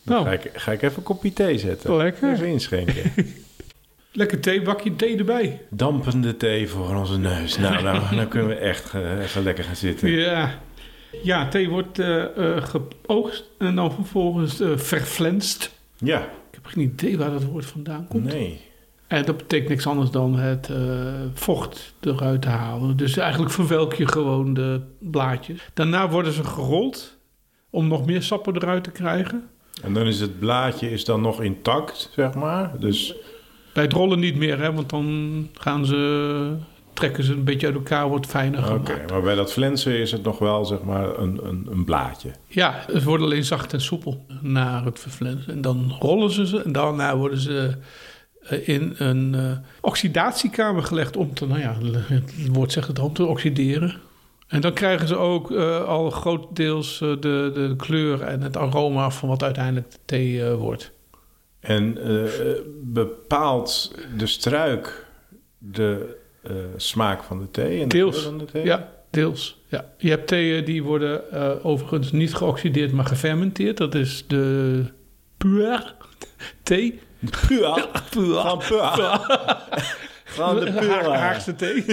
Dan 0.03 0.15
nou, 0.25 0.25
ga, 0.25 0.33
ik, 0.33 0.51
ga 0.55 0.73
ik 0.73 0.83
even 0.83 0.97
een 0.97 1.03
kopje 1.03 1.33
thee 1.33 1.59
zetten. 1.59 1.97
lekker. 1.97 2.33
Even 2.33 2.47
inschenken. 2.47 3.13
Lekker 4.13 4.41
thee, 4.41 4.63
bakje 4.63 4.97
thee 4.97 5.17
erbij. 5.17 5.61
Dampende 5.71 6.37
thee 6.37 6.69
voor 6.69 6.95
onze 6.97 7.19
neus. 7.19 7.59
Nou, 7.59 7.83
nou 7.83 8.17
dan 8.17 8.29
kunnen 8.29 8.49
we 8.49 8.55
echt 8.55 8.95
even 8.95 9.43
lekker 9.43 9.65
gaan 9.65 9.77
zitten. 9.77 10.11
Ja. 10.11 10.61
Ja, 11.23 11.49
thee 11.49 11.69
wordt 11.69 11.99
eh, 11.99 12.25
geoogst 12.57 13.45
en 13.59 13.75
dan 13.75 13.93
vervolgens 13.93 14.61
eh 14.61 14.77
verflenst. 14.77 15.71
Ja, 15.99 16.21
Ik 16.23 16.55
heb 16.55 16.67
geen 16.67 16.83
idee 16.83 17.19
waar 17.19 17.31
dat 17.31 17.45
woord 17.45 17.67
vandaan 17.67 18.07
komt. 18.09 18.25
nee. 18.25 18.61
En 19.09 19.25
dat 19.25 19.37
betekent 19.37 19.69
niks 19.69 19.87
anders 19.87 20.11
dan 20.11 20.39
het 20.39 20.71
eh, 20.71 20.77
vocht 21.35 21.95
eruit 22.01 22.43
te 22.43 22.49
halen. 22.49 22.97
Dus 22.97 23.17
eigenlijk 23.17 23.53
verwelk 23.53 23.95
je 23.95 24.09
gewoon 24.09 24.55
de 24.55 24.81
blaadjes. 24.99 25.69
Daarna 25.75 26.09
worden 26.09 26.33
ze 26.33 26.45
gerold 26.45 27.17
om 27.71 27.89
nog 27.89 28.07
meer 28.07 28.23
sappen 28.23 28.57
eruit 28.57 28.85
te 28.85 28.91
krijgen. 28.91 29.49
En 29.83 29.95
dan 29.95 30.07
is 30.07 30.21
het 30.21 30.39
blaadje 30.39 30.91
is 30.91 31.05
dan 31.05 31.21
nog 31.21 31.43
intact, 31.43 32.11
zeg 32.15 32.35
maar. 32.35 32.73
Dus 32.79 33.15
Bij 33.75 33.83
het 33.83 33.93
rollen 33.93 34.19
niet 34.19 34.37
meer, 34.37 34.59
hè, 34.59 34.73
want 34.73 34.91
dan 34.91 35.49
gaan 35.55 35.87
ze, 35.87 36.57
trekken 36.93 37.25
ze 37.25 37.33
een 37.33 37.45
beetje 37.45 37.67
uit 37.67 37.77
elkaar, 37.77 38.09
wordt 38.09 38.27
fijner 38.27 38.75
Oké, 38.75 39.05
maar 39.11 39.23
bij 39.23 39.35
dat 39.35 39.53
flensen 39.53 39.99
is 39.99 40.13
het 40.13 40.23
nog 40.23 40.39
wel 40.39 40.65
zeg 40.65 40.83
maar 40.83 41.19
een, 41.19 41.41
een, 41.43 41.67
een 41.71 41.85
blaadje. 41.85 42.31
Ja, 42.47 42.85
het 42.87 43.05
wordt 43.05 43.23
alleen 43.23 43.45
zacht 43.45 43.73
en 43.73 43.81
soepel 43.81 44.27
na 44.41 44.85
het 44.85 44.99
verflensen. 44.99 45.53
En 45.53 45.61
dan 45.61 45.97
rollen 46.01 46.31
ze 46.31 46.47
ze 46.47 46.63
en 46.63 46.73
daarna 46.73 47.17
worden 47.17 47.39
ze 47.39 47.59
eh, 47.59 47.75
in 48.51 48.95
een 48.99 49.35
eh, 49.35 49.51
oxidatiekamer 49.81 50.83
gelegd 50.83 51.17
om 51.17 51.35
te, 51.35 51.47
nou 51.47 51.61
ja, 51.61 51.77
het 52.15 52.49
woord 52.53 52.73
zegt 52.73 52.89
het 52.89 52.99
om 52.99 53.13
te 53.13 53.25
oxideren. 53.25 53.95
En 54.49 54.61
dan 54.61 54.73
krijgen 54.73 55.09
ze 55.09 55.17
ook 55.17 55.51
eh, 55.51 55.85
al 55.85 56.11
grotendeels 56.11 57.01
eh, 57.01 57.09
de, 57.09 57.51
de 57.55 57.75
kleur 57.77 58.23
en 58.23 58.43
het 58.43 58.57
aroma 58.57 59.11
van 59.11 59.29
wat 59.29 59.43
uiteindelijk 59.43 59.91
de 59.91 59.99
thee 60.05 60.45
eh, 60.45 60.55
wordt. 60.55 60.93
En 61.61 61.99
eh, 62.03 62.31
bepaalt 62.83 63.95
de 64.17 64.27
struik 64.27 65.07
de 65.59 66.17
eh, 66.43 66.55
smaak 66.77 67.23
van 67.23 67.39
de 67.39 67.51
thee 67.51 67.83
en 67.83 67.89
de 67.89 67.97
Deels, 67.97 68.17
kleur 68.17 68.29
van 68.29 68.39
de 68.39 68.45
thee? 68.45 68.65
Ja, 68.65 68.93
deels. 69.11 69.61
Ja. 69.69 69.93
Je 69.99 70.11
hebt 70.11 70.27
theeën 70.27 70.65
die 70.65 70.83
worden 70.83 71.31
eh, 71.33 71.67
overigens 71.67 72.13
niet 72.13 72.35
geoxideerd, 72.35 72.93
maar 72.93 73.05
gefermenteerd. 73.05 73.77
Dat 73.77 73.95
is 73.95 74.25
de 74.27 74.85
puer 75.37 75.95
thee. 76.63 77.01
Puur. 77.49 77.89
Puer. 78.11 78.41
Gewoon 78.41 78.59
puur. 78.59 78.85
Gewoon 80.25 80.61
de 80.61 80.71
Haagse 81.11 81.55
thee. 81.55 81.85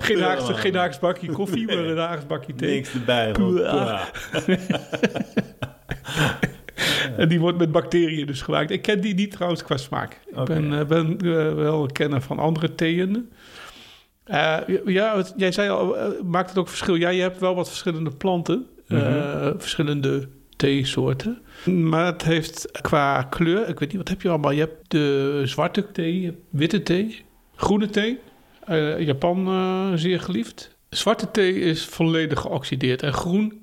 Geen, 0.00 0.20
Haagse, 0.20 0.54
geen 0.54 0.74
Haagse 0.74 1.00
bakje 1.00 1.32
koffie, 1.32 1.66
maar 1.66 1.76
een 1.76 1.98
Haagse 1.98 2.26
bakje 2.26 2.54
thee. 2.54 2.74
Niks 2.74 2.92
erbij. 2.92 3.32
puur. 3.32 3.70
En 7.16 7.28
die 7.28 7.40
wordt 7.40 7.58
met 7.58 7.72
bacteriën 7.72 8.26
dus 8.26 8.42
gemaakt. 8.42 8.70
Ik 8.70 8.82
ken 8.82 9.00
die 9.00 9.14
niet 9.14 9.30
trouwens 9.30 9.62
qua 9.62 9.76
smaak. 9.76 10.20
Ik 10.36 10.44
ben, 10.44 10.78
eh, 10.78 10.86
ben 10.86 11.18
eh, 11.18 11.54
wel 11.54 11.82
een 11.82 11.92
kenner 11.92 12.20
van 12.20 12.38
andere 12.38 12.74
theeën. 12.74 13.30
Eh, 14.24 14.58
ja, 14.84 15.24
jij 15.36 15.52
zei 15.52 15.70
al, 15.70 15.96
maakt 16.24 16.48
het 16.48 16.58
ook 16.58 16.68
verschil? 16.68 16.94
Ja, 16.94 17.08
je 17.08 17.22
hebt 17.22 17.40
wel 17.40 17.54
wat 17.54 17.68
verschillende 17.68 18.10
planten. 18.10 18.66
Mhm. 18.88 19.58
verschillende 19.58 20.28
theesoorten. 20.62 21.42
Maar 21.64 22.06
het 22.06 22.22
heeft 22.22 22.80
qua 22.80 23.22
kleur... 23.22 23.68
Ik 23.68 23.78
weet 23.78 23.88
niet, 23.88 23.96
wat 23.96 24.08
heb 24.08 24.22
je 24.22 24.28
allemaal? 24.28 24.50
Je 24.50 24.60
hebt 24.60 24.90
de 24.90 25.40
zwarte 25.44 25.92
thee, 25.92 26.20
je 26.20 26.26
hebt 26.26 26.38
witte 26.50 26.82
thee, 26.82 27.24
groene 27.54 27.90
thee. 27.90 28.18
Eh, 28.64 29.00
Japan 29.00 29.46
eh, 29.46 29.92
zeer 29.94 30.20
geliefd. 30.20 30.76
Zwarte 30.88 31.30
thee 31.30 31.54
is 31.60 31.84
volledig 31.84 32.40
geoxideerd. 32.40 33.02
En 33.02 33.12
groen 33.12 33.60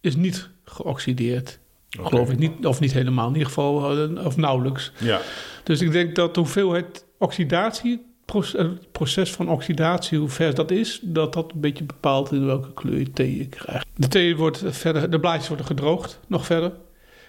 is 0.00 0.16
niet 0.16 0.50
geoxideerd. 0.64 1.58
Geloof 1.88 2.30
ik 2.30 2.38
niet, 2.38 2.66
of 2.66 2.80
niet 2.80 2.92
helemaal, 2.92 3.26
in 3.28 3.32
ieder 3.32 3.48
geval, 3.48 3.98
eh, 3.98 4.26
of 4.26 4.36
nauwelijks. 4.36 4.92
Ja, 4.98 5.20
Dus 5.64 5.80
ik 5.80 5.92
denk 5.92 6.14
dat 6.14 6.34
de 6.34 6.40
hoeveelheid 6.40 7.06
oxidatie, 7.18 8.06
het 8.32 8.92
proces 8.92 9.30
van 9.30 9.48
oxidatie, 9.48 10.18
hoe 10.18 10.28
ver 10.28 10.54
dat 10.54 10.70
is, 10.70 11.00
dat 11.02 11.32
dat 11.32 11.52
een 11.52 11.60
beetje 11.60 11.84
bepaalt 11.84 12.32
in 12.32 12.46
welke 12.46 12.72
kleur 12.72 12.98
je 12.98 13.10
thee 13.10 13.36
je 13.38 13.46
krijgt. 13.46 13.86
De 13.96 14.08
thee 14.08 14.36
wordt 14.36 14.62
verder, 14.66 15.10
de 15.10 15.20
blaadjes 15.20 15.48
worden 15.48 15.66
gedroogd, 15.66 16.20
nog 16.26 16.46
verder. 16.46 16.72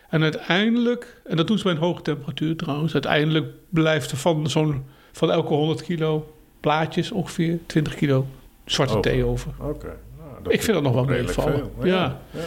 En 0.09 0.23
uiteindelijk, 0.23 1.21
en 1.25 1.37
dat 1.37 1.47
doen 1.47 1.57
ze 1.57 1.63
bij 1.63 1.71
een 1.71 1.79
hoge 1.79 2.01
temperatuur 2.01 2.55
trouwens, 2.55 2.93
uiteindelijk 2.93 3.47
blijft 3.69 4.11
er 4.11 4.17
van 4.17 4.49
zo'n, 4.49 4.85
van 5.11 5.31
elke 5.31 5.53
100 5.53 5.83
kilo 5.83 6.33
blaadjes 6.59 7.11
ongeveer 7.11 7.59
20 7.65 7.95
kilo 7.95 8.25
zwarte 8.65 8.99
thee 8.99 9.25
over. 9.25 9.51
oké. 9.59 9.97
Nou, 10.17 10.53
Ik 10.53 10.61
vind 10.63 10.73
dat 10.73 10.83
nog 10.83 10.93
wel 10.93 11.05
meevallen. 11.05 11.69
Ja. 11.83 12.19
ja. 12.31 12.39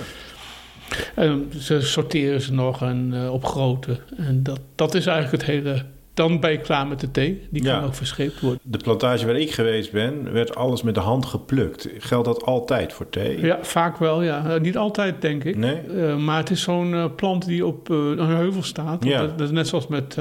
En 1.14 1.50
ze 1.58 1.80
sorteren 1.80 2.40
ze 2.40 2.52
nog 2.52 2.82
en 2.82 3.10
uh, 3.14 3.32
op 3.32 3.44
grootte. 3.44 3.98
En 4.16 4.42
dat, 4.42 4.60
dat 4.74 4.94
is 4.94 5.06
eigenlijk 5.06 5.42
het 5.42 5.50
hele... 5.50 5.84
Dan 6.14 6.40
ben 6.40 6.50
je 6.50 6.58
klaar 6.58 6.86
met 6.86 7.00
de 7.00 7.10
thee. 7.10 7.46
Die 7.50 7.62
kan 7.62 7.72
Ja. 7.72 7.82
ook 7.84 7.94
verscheept 7.94 8.40
worden. 8.40 8.60
De 8.62 8.78
plantage 8.78 9.26
waar 9.26 9.36
ik 9.40 9.52
geweest 9.52 9.92
ben, 9.92 10.32
werd 10.32 10.54
alles 10.54 10.82
met 10.82 10.94
de 10.94 11.00
hand 11.00 11.26
geplukt. 11.26 11.88
Geldt 11.98 12.24
dat 12.26 12.44
altijd 12.44 12.92
voor 12.92 13.08
thee? 13.08 13.40
Ja, 13.40 13.58
vaak 13.62 13.96
wel, 13.96 14.22
ja. 14.22 14.50
Eh, 14.54 14.60
niet 14.60 14.76
altijd, 14.76 15.20
denk 15.20 15.44
ik. 15.44 15.56
Nee? 15.56 15.76
Eh, 15.80 16.16
maar 16.16 16.36
het 16.38 16.50
is 16.50 16.62
zo'n 16.62 16.94
eh, 16.94 17.04
plant 17.16 17.46
die 17.46 17.66
op 17.66 17.88
een 17.88 18.18
heuvel 18.18 18.62
staat. 18.62 19.04
Ja. 19.04 19.20
Dat, 19.20 19.38
dat 19.38 19.46
is 19.48 19.54
net 19.54 19.68
zoals 19.68 19.86
met, 19.86 20.16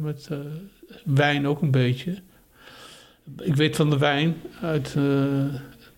met 0.00 0.28
wijn 1.04 1.46
ook 1.46 1.62
een 1.62 1.70
beetje. 1.70 2.14
Ik 3.38 3.56
weet 3.56 3.76
van 3.76 3.90
de 3.90 3.98
wijn 3.98 4.36
uit 4.62 4.96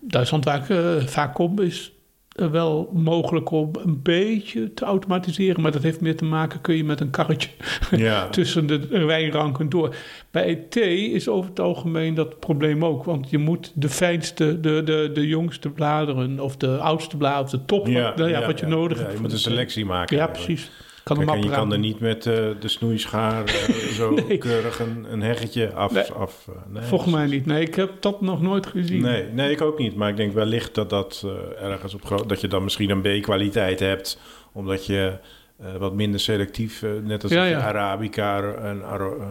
Duitsland, 0.00 0.44
waar 0.44 0.70
ik 0.70 1.08
vaak 1.08 1.34
kom, 1.34 1.58
is 1.60 1.91
wel 2.32 2.90
mogelijk 2.92 3.50
om 3.50 3.70
een 3.84 4.02
beetje 4.02 4.74
te 4.74 4.84
automatiseren. 4.84 5.62
Maar 5.62 5.72
dat 5.72 5.82
heeft 5.82 6.00
meer 6.00 6.16
te 6.16 6.24
maken, 6.24 6.60
kun 6.60 6.76
je 6.76 6.84
met 6.84 7.00
een 7.00 7.10
karretje 7.10 7.50
Ja. 7.96 8.28
tussen 8.28 8.66
de 8.66 9.04
wijnranken 9.04 9.68
door. 9.68 9.94
Bij 10.30 10.66
thee 10.68 11.10
is 11.10 11.28
over 11.28 11.50
het 11.50 11.60
algemeen 11.60 12.14
dat 12.14 12.40
probleem 12.40 12.84
ook. 12.84 13.04
Want 13.04 13.30
je 13.30 13.38
moet 13.38 13.72
de 13.74 13.88
fijnste, 13.88 14.60
de, 14.60 14.82
de, 14.82 15.10
de 15.14 15.26
jongste 15.26 15.70
bladeren... 15.70 16.40
of 16.40 16.56
de 16.56 16.76
oudste 16.76 17.16
bladeren, 17.16 17.44
of 17.44 17.50
de 17.50 17.64
top, 17.64 17.86
wat, 17.86 18.16
nou 18.16 18.30
ja, 18.30 18.46
wat 18.46 18.60
je 18.60 18.66
nodig 18.66 18.96
ja, 18.98 19.02
hebt. 19.02 19.16
Je 19.16 19.22
moet 19.22 19.32
een 19.32 19.38
selectie 19.38 19.84
maken. 19.84 20.16
Ja, 20.16 20.26
eigenlijk. 20.26 20.54
precies. 20.54 20.70
Kan 21.04 21.16
Kijk, 21.16 21.30
en 21.30 21.42
je 21.42 21.50
kan 21.50 21.72
er 21.72 21.78
niet 21.78 22.00
met 22.00 22.26
eh, 22.26 22.34
de 22.60 22.68
snoeischaar 22.68 23.44
eh, 23.44 23.74
zo 23.98 24.10
Nee. 24.10 24.38
keurig 24.38 24.78
een, 24.78 25.12
een 25.12 25.22
heggetje 25.22 25.72
af... 25.72 25.92
Nee. 25.92 26.12
af 26.12 26.48
eh, 26.48 26.54
nee, 26.68 26.82
Volgens 26.82 27.12
mij 27.12 27.26
niet. 27.26 27.46
Nee, 27.46 27.62
ik 27.62 27.74
heb 27.74 27.90
dat 28.00 28.20
nog 28.20 28.42
nooit 28.42 28.66
gezien. 28.66 29.02
Nee, 29.02 29.26
nee, 29.26 29.50
ik 29.50 29.60
ook 29.60 29.78
niet. 29.78 29.94
Maar 29.94 30.08
ik 30.08 30.16
denk 30.16 30.32
wellicht 30.32 30.74
dat 30.74 30.90
dat 30.90 31.26
ergens 31.60 31.94
op 31.94 32.28
dat 32.28 32.40
je 32.40 32.48
dan 32.48 32.62
misschien 32.62 32.90
een 32.90 33.20
B-kwaliteit 33.20 33.80
hebt... 33.80 34.20
omdat 34.52 34.86
je 34.86 35.18
wat 35.78 35.94
minder 35.94 36.20
selectief... 36.20 36.84
net 37.02 37.22
als 37.22 37.32
Ja. 37.32 37.60
Arabica 37.60 38.42
en... 38.42 38.82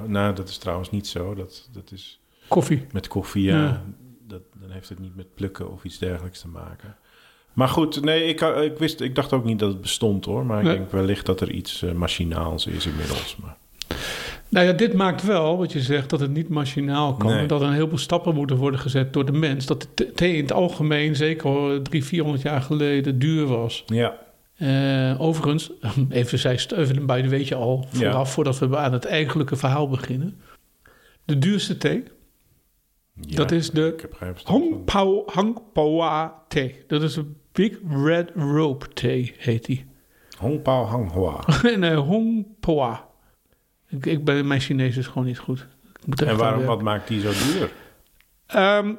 Nou, 0.08 0.36
dat 0.36 0.50
is 0.50 0.58
trouwens 0.58 0.92
niet 0.92 1.08
zo. 1.08 1.36
Dat, 1.36 1.70
dat 1.74 1.92
is 1.92 2.20
Koffie. 2.48 2.86
met 2.92 3.08
koffie, 3.08 3.44
ja. 3.44 3.62
Ja. 3.62 3.84
Dat, 4.28 4.42
dan 4.60 4.70
heeft 4.72 4.90
het 4.90 5.00
niet 5.00 5.16
met 5.16 5.34
plukken 5.34 5.72
of 5.72 5.84
iets 5.84 5.98
dergelijks 5.98 6.42
te 6.42 6.48
maken. 6.48 6.96
Maar 7.54 7.68
goed, 7.68 8.04
nee, 8.04 8.24
ik, 8.26 8.42
ik, 8.42 8.78
wist, 8.78 9.02
ik 9.02 9.16
dacht 9.16 9.34
ook 9.34 9.44
niet 9.46 9.60
dat 9.60 9.70
het 9.70 9.82
bestond 9.82 10.26
hoor. 10.26 10.46
Maar 10.46 10.58
ik 10.60 10.64
Nee. 10.66 10.76
denk 10.78 10.92
wellicht 10.92 11.26
dat 11.26 11.42
er 11.42 11.52
iets 11.52 11.82
eh, 11.84 11.92
machinaals 11.92 12.66
is 12.66 12.86
inmiddels. 12.86 13.36
Maar, 13.42 13.58
Nou 14.50 14.66
ja, 14.66 14.72
dit 14.74 14.94
maakt 14.94 15.24
wel, 15.24 15.58
wat 15.58 15.72
je 15.72 15.82
zegt, 15.82 16.10
dat 16.10 16.20
het 16.20 16.32
niet 16.32 16.50
machinaal 16.50 17.14
kan. 17.16 17.36
Nee. 17.36 17.46
Dat 17.46 17.62
er 17.62 17.68
een 17.68 17.74
heleboel 17.74 17.98
stappen 17.98 18.36
moeten 18.36 18.56
worden 18.58 18.80
gezet 18.80 19.14
door 19.14 19.26
de 19.26 19.32
mens. 19.32 19.66
Dat 19.66 19.88
de 19.94 20.12
thee 20.12 20.36
in 20.36 20.42
het 20.42 20.52
algemeen, 20.52 21.16
zeker 21.16 21.46
al 21.50 21.82
drie, 21.82 22.04
400 22.06 22.44
jaar 22.44 22.62
geleden, 22.62 23.20
duur 23.20 23.46
was. 23.46 23.84
ja, 23.88 24.18
Eh, 24.56 25.22
overigens, 25.22 25.72
even, 26.10 26.40
zij 26.40 26.60
even 26.76 27.06
bij, 27.06 27.30
weet 27.30 27.48
je 27.48 27.56
al, 27.56 27.86
vooraf, 27.92 28.14
Ja. 28.14 28.26
voordat 28.26 28.60
we 28.60 28.78
aan 28.78 28.94
het 28.94 29.06
eigenlijke 29.06 29.56
verhaal 29.56 29.88
beginnen. 29.90 30.40
De 31.26 31.38
duurste 31.38 31.78
thee, 31.78 32.04
ja, 33.22 33.36
dat 33.36 33.52
is 33.52 33.70
de 33.70 33.96
Hangpawa 35.26 36.44
thee. 36.48 36.84
Dat 36.88 37.02
is 37.04 37.16
een 37.16 37.36
Big 37.52 37.78
Red 37.90 38.32
Rope 38.36 38.88
thee, 38.94 39.34
heet 39.38 39.66
die. 39.66 39.86
Hong 40.38 40.62
Pao 40.62 40.86
Hang 40.86 41.12
Hoa. 41.12 41.44
nee, 41.76 41.96
Hongpawa. 41.96 43.08
Ik, 43.88 44.06
ik 44.06 44.26
ben, 44.26 44.48
mijn 44.48 44.60
Chinees 44.60 44.98
is 44.98 45.08
gewoon 45.08 45.26
niet 45.26 45.40
goed. 45.40 45.68
Ik 46.00 46.06
moet 46.06 46.22
En 46.22 46.38
waarom, 46.38 46.66
wat 46.66 46.82
maakt 46.82 47.08
die 47.08 47.22
zo 47.22 47.30
duur? 47.30 47.72
Ehm, 48.46 48.94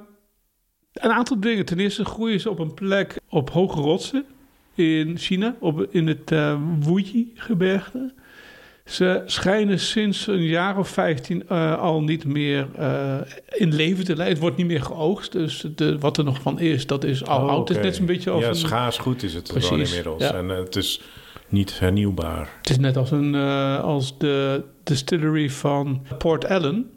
een 0.93 1.11
aantal 1.11 1.41
dingen. 1.41 1.65
Ten 1.65 1.79
eerste 1.79 2.05
groeien 2.05 2.41
ze 2.41 2.51
op 2.51 2.59
een 2.59 2.75
plek 2.75 3.17
op 3.29 3.51
hoge 3.51 3.81
rotsen 3.81 4.25
in 4.75 5.19
China, 5.19 5.57
op, 5.61 5.87
in 5.91 6.07
het 6.07 6.31
uh, 6.31 6.61
Wuyi-gebergte. 6.81 8.15
Ze 8.93 9.23
schijnen 9.27 9.79
sinds 9.81 10.27
een 10.27 10.43
jaar 10.45 10.79
of 10.79 10.89
15 10.89 11.43
uh, 11.53 11.79
al 11.79 12.03
niet 12.03 12.25
meer 12.25 12.67
uh, 12.79 13.15
in 13.51 13.75
leven 13.75 14.05
te 14.05 14.11
leiden. 14.17 14.29
Het 14.33 14.39
wordt 14.43 14.57
niet 14.57 14.67
meer 14.67 14.83
geoogst. 14.83 15.33
Dus 15.33 15.65
de, 15.75 15.99
wat 15.99 16.17
er 16.19 16.25
nog 16.25 16.41
van 16.43 16.61
is, 16.61 16.87
dat 16.87 17.05
is 17.05 17.25
al 17.27 17.43
Oh, 17.43 17.49
oud. 17.51 17.69
Het 17.69 17.77
is 17.79 17.83
net 17.85 17.97
zo'n 17.97 18.07
beetje 18.07 18.31
als 18.31 18.43
Ja, 18.43 18.49
een, 18.49 18.55
schaars 18.55 18.99
goed 18.99 19.23
is 19.23 19.35
het 19.35 19.43
Precies, 19.49 19.69
gewoon 19.69 19.85
inmiddels. 19.85 20.23
ja. 20.23 20.35
En 20.35 20.51
eh, 20.51 20.57
het 20.57 20.77
is 20.77 21.01
niet 21.49 21.79
hernieuwbaar. 21.79 22.49
Het 22.59 22.71
is 22.71 22.79
net 22.79 22.97
als, 22.97 23.11
een, 23.11 23.35
als 23.83 24.19
de 24.19 24.63
distillery 24.85 25.51
van 25.51 26.07
Port 26.19 26.45
Ellen. 26.45 26.91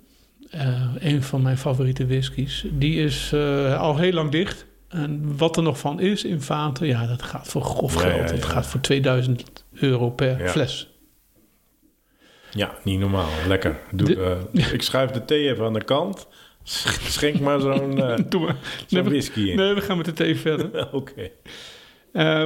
Een 0.99 1.23
van 1.23 1.41
mijn 1.41 1.57
favoriete 1.57 2.07
whiskies. 2.07 2.65
Die 2.71 2.95
is 3.03 3.33
al 3.77 3.97
heel 3.97 4.11
lang 4.13 4.31
dicht. 4.31 4.65
En 4.89 5.37
wat 5.37 5.57
er 5.57 5.63
nog 5.63 5.79
van 5.79 5.99
is 5.99 6.23
in 6.23 6.41
vaten, 6.41 6.87
ja, 6.87 7.07
dat 7.07 7.21
gaat 7.21 7.47
voor 7.47 7.61
grof 7.61 7.93
geld. 7.95 8.29
ja, 8.29 8.35
Dat 8.35 8.45
gaat 8.45 8.67
voor 8.67 8.79
2000 8.81 9.43
euro 9.73 10.09
per 10.09 10.39
Ja. 10.43 10.47
fles. 10.49 10.89
Ja, 12.55 12.75
niet 12.83 12.99
normaal. 12.99 13.29
Lekker. 13.47 13.79
Doe, 13.91 14.07
De- 14.07 14.39
eh, 14.53 14.73
ik 14.73 14.81
schuif 14.81 15.11
de 15.11 15.25
thee 15.25 15.49
even 15.49 15.65
aan 15.65 15.73
de 15.73 15.83
kant. 15.83 16.27
Schenk 16.63 17.39
maar 17.39 17.59
zo'n 17.59 17.95
Doe 18.29 18.41
maar. 18.41 18.55
zo'n 18.77 18.85
Nee, 18.89 19.03
we, 19.03 19.09
whisky 19.09 19.39
in. 19.39 19.55
nee, 19.55 19.73
we 19.73 19.81
gaan 19.81 19.97
met 19.97 20.05
de 20.05 20.13
thee 20.13 20.35
verder. 20.35 20.87
Oké. 20.93 21.29
Eh, 22.11 22.43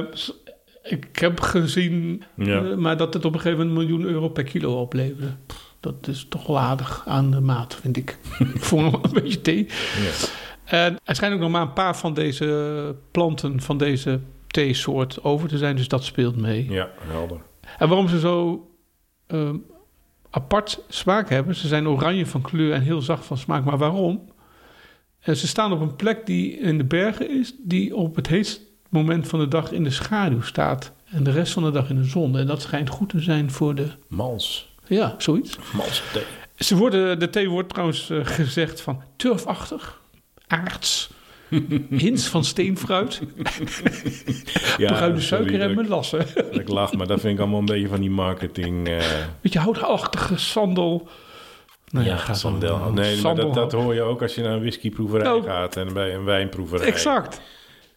ik 0.82 1.18
heb 1.18 1.40
gezien, 1.40 2.22
Ja. 2.36 2.60
maar 2.60 2.96
dat 2.96 3.14
het 3.14 3.24
op 3.24 3.34
een 3.34 3.40
gegeven 3.40 3.66
moment 3.66 3.78
een 3.78 3.86
miljoen 3.88 4.12
euro 4.12 4.28
per 4.28 4.44
kilo 4.44 4.80
opleverde. 4.80 5.32
Pff, 5.46 5.74
Dat 5.80 5.94
is 6.08 6.26
toch 6.28 6.46
wel 6.46 6.58
aardig 6.58 7.02
aan 7.06 7.30
de 7.30 7.40
maat, 7.40 7.74
vind 7.80 7.96
ik. 7.96 8.18
Voor 8.54 8.82
nog 8.82 8.90
wel 8.92 9.04
een 9.04 9.22
beetje 9.22 9.40
thee. 9.40 9.66
Ja. 9.66 10.28
En 10.64 10.98
er 11.04 11.14
schijnen 11.14 11.36
ook 11.38 11.42
nog 11.44 11.52
maar 11.52 11.62
een 11.62 11.72
paar 11.72 11.96
van 11.96 12.14
deze 12.14 12.94
planten, 13.10 13.60
van 13.60 13.78
deze 13.78 14.20
theesoort 14.46 15.24
over 15.24 15.48
te 15.48 15.58
zijn. 15.58 15.76
Dus 15.76 15.88
dat 15.88 16.04
speelt 16.04 16.36
mee. 16.36 16.66
ja, 16.70 16.90
helder. 17.00 17.40
En 17.78 17.88
waarom 17.88 18.08
ze 18.08 18.18
zo 18.18 18.66
ehm, 19.26 19.56
apart 20.30 20.82
smaak 20.88 21.28
hebben. 21.28 21.54
Ze 21.54 21.68
zijn 21.68 21.88
oranje 21.88 22.26
van 22.26 22.42
kleur 22.42 22.72
en 22.72 22.82
heel 22.82 23.00
zacht 23.00 23.24
van 23.24 23.38
smaak. 23.38 23.64
Maar 23.64 23.78
waarom? 23.78 24.28
En 25.20 25.36
ze 25.36 25.46
staan 25.46 25.72
op 25.72 25.80
een 25.80 25.96
plek 25.96 26.26
die 26.26 26.58
in 26.58 26.78
de 26.78 26.84
bergen 26.84 27.30
is, 27.30 27.54
die 27.58 27.96
op 27.96 28.16
het 28.16 28.26
heetste 28.26 28.60
moment 28.88 29.28
van 29.28 29.38
de 29.38 29.48
dag 29.48 29.72
in 29.72 29.84
de 29.84 29.90
schaduw 29.90 30.42
staat. 30.42 30.92
En 31.04 31.24
de 31.24 31.30
rest 31.30 31.52
van 31.52 31.62
de 31.62 31.70
dag 31.70 31.90
in 31.90 31.96
de 31.96 32.04
zon. 32.04 32.38
En 32.38 32.46
dat 32.46 32.62
schijnt 32.62 32.88
goed 32.88 33.08
te 33.08 33.20
zijn 33.20 33.50
voor 33.50 33.74
de. 33.74 33.86
Mals. 34.08 34.74
Ja, 34.86 35.14
zoiets. 35.18 35.58
Mals 35.72 36.02
thee. 36.12 36.24
Ze 36.56 36.76
worden, 36.76 37.18
de 37.18 37.30
thee 37.30 37.48
wordt 37.48 37.68
trouwens 37.68 38.10
eh, 38.10 38.18
gezegd 38.22 38.80
van 38.80 39.02
turfachtig, 39.16 40.00
aards, 40.46 41.10
hints 42.04 42.26
van 42.28 42.44
steenfruit, 42.44 43.20
bruine 44.76 45.20
suiker 45.20 45.60
en 45.60 45.74
melassen. 45.74 46.26
ik- 46.50 46.68
lach, 46.68 46.92
maar 46.92 47.06
dat 47.06 47.20
vind 47.20 47.32
ik 47.34 47.40
allemaal 47.40 47.58
een 47.58 47.64
beetje 47.64 47.88
van 47.88 48.00
die 48.00 48.10
marketing. 48.10 48.88
eh 48.88 49.02
Beetje 49.40 49.58
houtachtige 49.58 50.36
sandel. 50.38 51.08
Nou 51.90 52.06
ja, 52.06 52.16
gaat 52.16 52.38
sandel. 52.38 52.78
dan- 52.78 52.94
Nee, 52.94 53.20
maar 53.20 53.34
dat, 53.34 53.54
dat 53.54 53.72
hoor 53.72 53.94
je 53.94 54.02
ook 54.02 54.22
als 54.22 54.34
je 54.34 54.42
naar 54.42 54.52
een 54.52 54.60
whiskyproeverij 54.60 55.24
Nou, 55.24 55.42
gaat 55.44 55.76
en 55.76 55.92
bij 55.92 56.14
een 56.14 56.24
wijnproeverij. 56.24 56.86
Exact. 56.86 57.40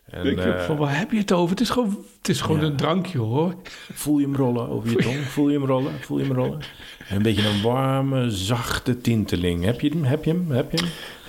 En, 0.10 0.26
ik 0.26 0.40
heb 0.40 0.58
eh, 0.58 0.64
van, 0.64 0.78
waar 0.78 0.98
heb 0.98 1.12
je 1.12 1.18
het 1.18 1.32
over? 1.32 1.50
Het 1.50 1.62
is 1.62 1.70
gewoon, 1.70 1.98
het 2.18 2.30
is 2.30 2.42
gewoon 2.42 2.60
Ja. 2.60 2.66
een 2.66 2.76
drankje 2.76 3.18
hoor. 3.18 3.54
voel 3.94 4.18
je 4.20 4.26
hem 4.26 4.36
rollen 4.36 4.70
over 4.70 4.90
je 4.90 4.96
tong? 4.96 5.16
Voel 5.26 5.50
je 5.50 5.58
hem 5.58 5.68
rollen? 5.68 5.92
Voel 6.02 6.18
je 6.20 6.24
hem 6.26 6.34
rollen? 6.36 6.60
En 7.08 7.16
een 7.16 7.22
beetje 7.22 7.48
een 7.48 7.62
warme, 7.62 8.30
zachte 8.30 9.02
tinteling. 9.02 9.64
Heb 9.64 9.82
je 9.82 9.90
hem? 9.90 10.04
Heb 10.04 10.24
je 10.24 10.32
hem? 10.32 10.52
Heb 10.52 10.72
je 10.72 10.78
hem? 10.78 10.88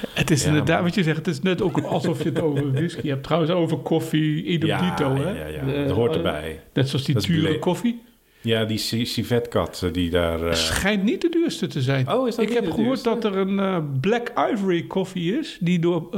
Het 0.09 0.31
is 0.31 0.43
Ja, 0.43 0.49
inderdaad 0.49 0.83
wat 0.83 0.95
je 0.95 1.03
zegt. 1.03 1.17
Het 1.17 1.27
is 1.27 1.41
net 1.41 1.63
ook 1.63 1.79
alsof 1.81 2.23
je 2.23 2.29
het 2.29 2.41
over 2.41 2.73
whisky 2.73 3.09
hebt. 3.09 3.23
Trouwens 3.23 3.53
over 3.53 3.77
koffie, 3.79 4.45
idem 4.45 4.69
Ja, 4.69 4.91
dito. 4.97 5.15
Hè? 5.15 5.31
ja, 5.31 5.47
ja, 5.47 5.85
dat 5.87 5.97
hoort 5.97 6.11
eh, 6.11 6.17
erbij. 6.17 6.61
Net 6.73 6.89
zoals 6.89 7.05
die 7.05 7.15
dure 7.21 7.59
koffie. 7.59 8.03
Ja, 8.41 8.65
die 8.65 8.79
ci- 8.79 9.05
civetkat 9.07 9.81
eh, 9.85 9.93
die 9.93 10.11
daar... 10.11 10.47
eh, 10.47 10.53
Schijnt 10.55 11.03
niet 11.03 11.21
de 11.21 11.29
duurste 11.29 11.67
te 11.67 11.83
zijn. 11.83 12.13
Oh, 12.13 12.29
is 12.29 12.35
dat 12.35 12.45
ik 12.45 12.53
heb 12.53 12.65
gehoord 12.71 12.85
duurste? 12.87 13.09
dat 13.09 13.25
er 13.25 13.37
een 13.37 13.91
Black 14.01 14.33
Ivory 14.53 14.83
koffie 14.87 15.39
is... 15.39 15.57
die 15.61 15.79
door 15.79 16.09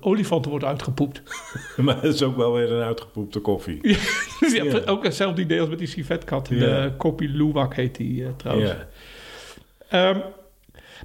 olifanten 0.00 0.50
wordt 0.50 0.64
uitgepoept. 0.66 1.22
maar 1.76 1.94
dat 2.00 2.14
is 2.14 2.22
ook 2.22 2.36
wel 2.36 2.52
weer 2.52 2.72
een 2.72 2.82
uitgepoepte 2.82 3.38
koffie. 3.40 3.80
Dus 4.40 4.52
je 4.52 4.62
Ja. 4.64 4.70
hebt 4.70 4.88
ook 4.88 5.04
hetzelfde 5.04 5.42
idee 5.42 5.60
als 5.60 5.68
met 5.68 5.78
die 5.78 5.88
civetkat. 5.88 6.46
De 6.46 6.92
Kopi 6.96 7.28
Luwak 7.28 7.74
heet 7.74 7.96
die 7.96 8.36
trouwens. 8.36 8.72
Ja. 9.90 10.22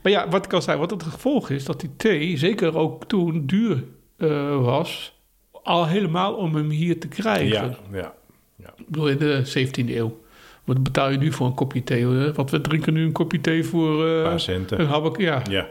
Maar 0.01 0.11
ja, 0.11 0.29
wat 0.29 0.45
ik 0.45 0.53
al 0.53 0.61
zei, 0.61 0.79
wat 0.79 0.91
het 0.91 1.03
gevolg 1.03 1.49
is 1.49 1.65
dat 1.65 1.79
die 1.79 1.89
thee, 1.97 2.37
zeker 2.37 2.77
ook 2.77 3.05
toen 3.05 3.45
duur 3.45 3.83
eh, 4.17 4.57
was, 4.63 5.13
al 5.51 5.87
helemaal 5.87 6.33
om 6.33 6.55
hem 6.55 6.69
hier 6.69 6.99
te 6.99 7.07
krijgen. 7.07 7.77
Ja, 7.91 8.13
ja. 8.57 8.73
Ik 8.77 8.85
bedoel, 8.87 9.07
in 9.09 9.17
de 9.17 9.67
17e 9.67 9.89
eeuw. 9.95 10.21
Wat 10.63 10.83
betaal 10.83 11.09
je 11.09 11.17
nu 11.17 11.31
voor 11.31 11.47
een 11.47 11.53
kopje 11.53 11.83
thee? 11.83 12.05
hoor? 12.05 12.33
Want 12.33 12.51
we 12.51 12.61
drinken 12.61 12.93
nu 12.93 13.03
een 13.05 13.11
kopje 13.11 13.41
thee 13.41 13.63
voor 13.63 14.05
Een 14.05 14.17
eh 14.23 14.29
paar 14.29 14.39
centen. 14.39 14.79
een 14.79 14.87
habbek, 14.87 15.17
ja, 15.17 15.41
Ja, 15.49 15.67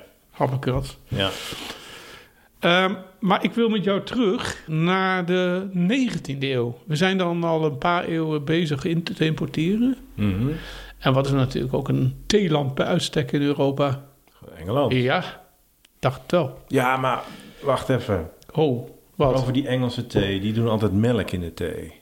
ja. 1.09 1.31
Ehm, 2.59 2.95
maar 3.21 3.45
ik 3.45 3.53
wil 3.53 3.69
met 3.69 3.85
jou 3.85 4.03
terug 4.03 4.63
naar 4.67 5.27
de 5.27 5.69
19e 5.73 6.51
eeuw. 6.53 6.79
We 6.87 6.97
zijn 6.97 7.19
dan 7.19 7.45
al 7.45 7.65
een 7.65 7.79
paar 7.79 8.05
eeuwen 8.05 8.45
bezig 8.45 8.85
in 8.85 9.03
te 9.03 9.25
importeren. 9.25 9.97
Mhm. 10.15 10.49
En 10.99 11.13
wat 11.13 11.27
is 11.27 11.33
natuurlijk 11.33 11.75
ook 11.75 11.89
een 11.89 12.15
theeland 12.27 12.75
bij 12.75 12.87
uitstek 12.87 13.33
in 13.33 13.43
Europa? 13.43 14.05
Engeland. 14.63 14.93
Ja, 14.93 15.43
dacht 15.99 16.23
het 16.23 16.31
wel. 16.31 16.59
Ja, 16.69 16.97
maar 16.97 17.23
wacht 17.63 17.89
even. 17.89 18.31
Oh, 18.53 18.89
wat? 19.15 19.35
Over 19.35 19.53
die 19.53 19.67
Engelse 19.69 20.07
thee. 20.07 20.41
Die 20.41 20.53
doen 20.53 20.69
altijd 20.69 20.93
melk 20.93 21.31
in 21.31 21.41
de 21.41 21.55
thee. 21.55 21.93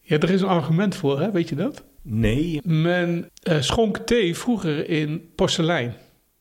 Ja, 0.00 0.18
er 0.18 0.30
is 0.30 0.40
een 0.40 0.48
argument 0.48 0.96
voor, 0.96 1.20
hè? 1.20 1.30
weet 1.30 1.48
je 1.48 1.54
dat? 1.54 1.84
Nee. 2.02 2.60
Men 2.64 3.30
eh, 3.42 3.60
schonk 3.60 3.96
thee 3.96 4.36
vroeger 4.36 4.88
in 4.88 5.30
porselein. 5.34 5.94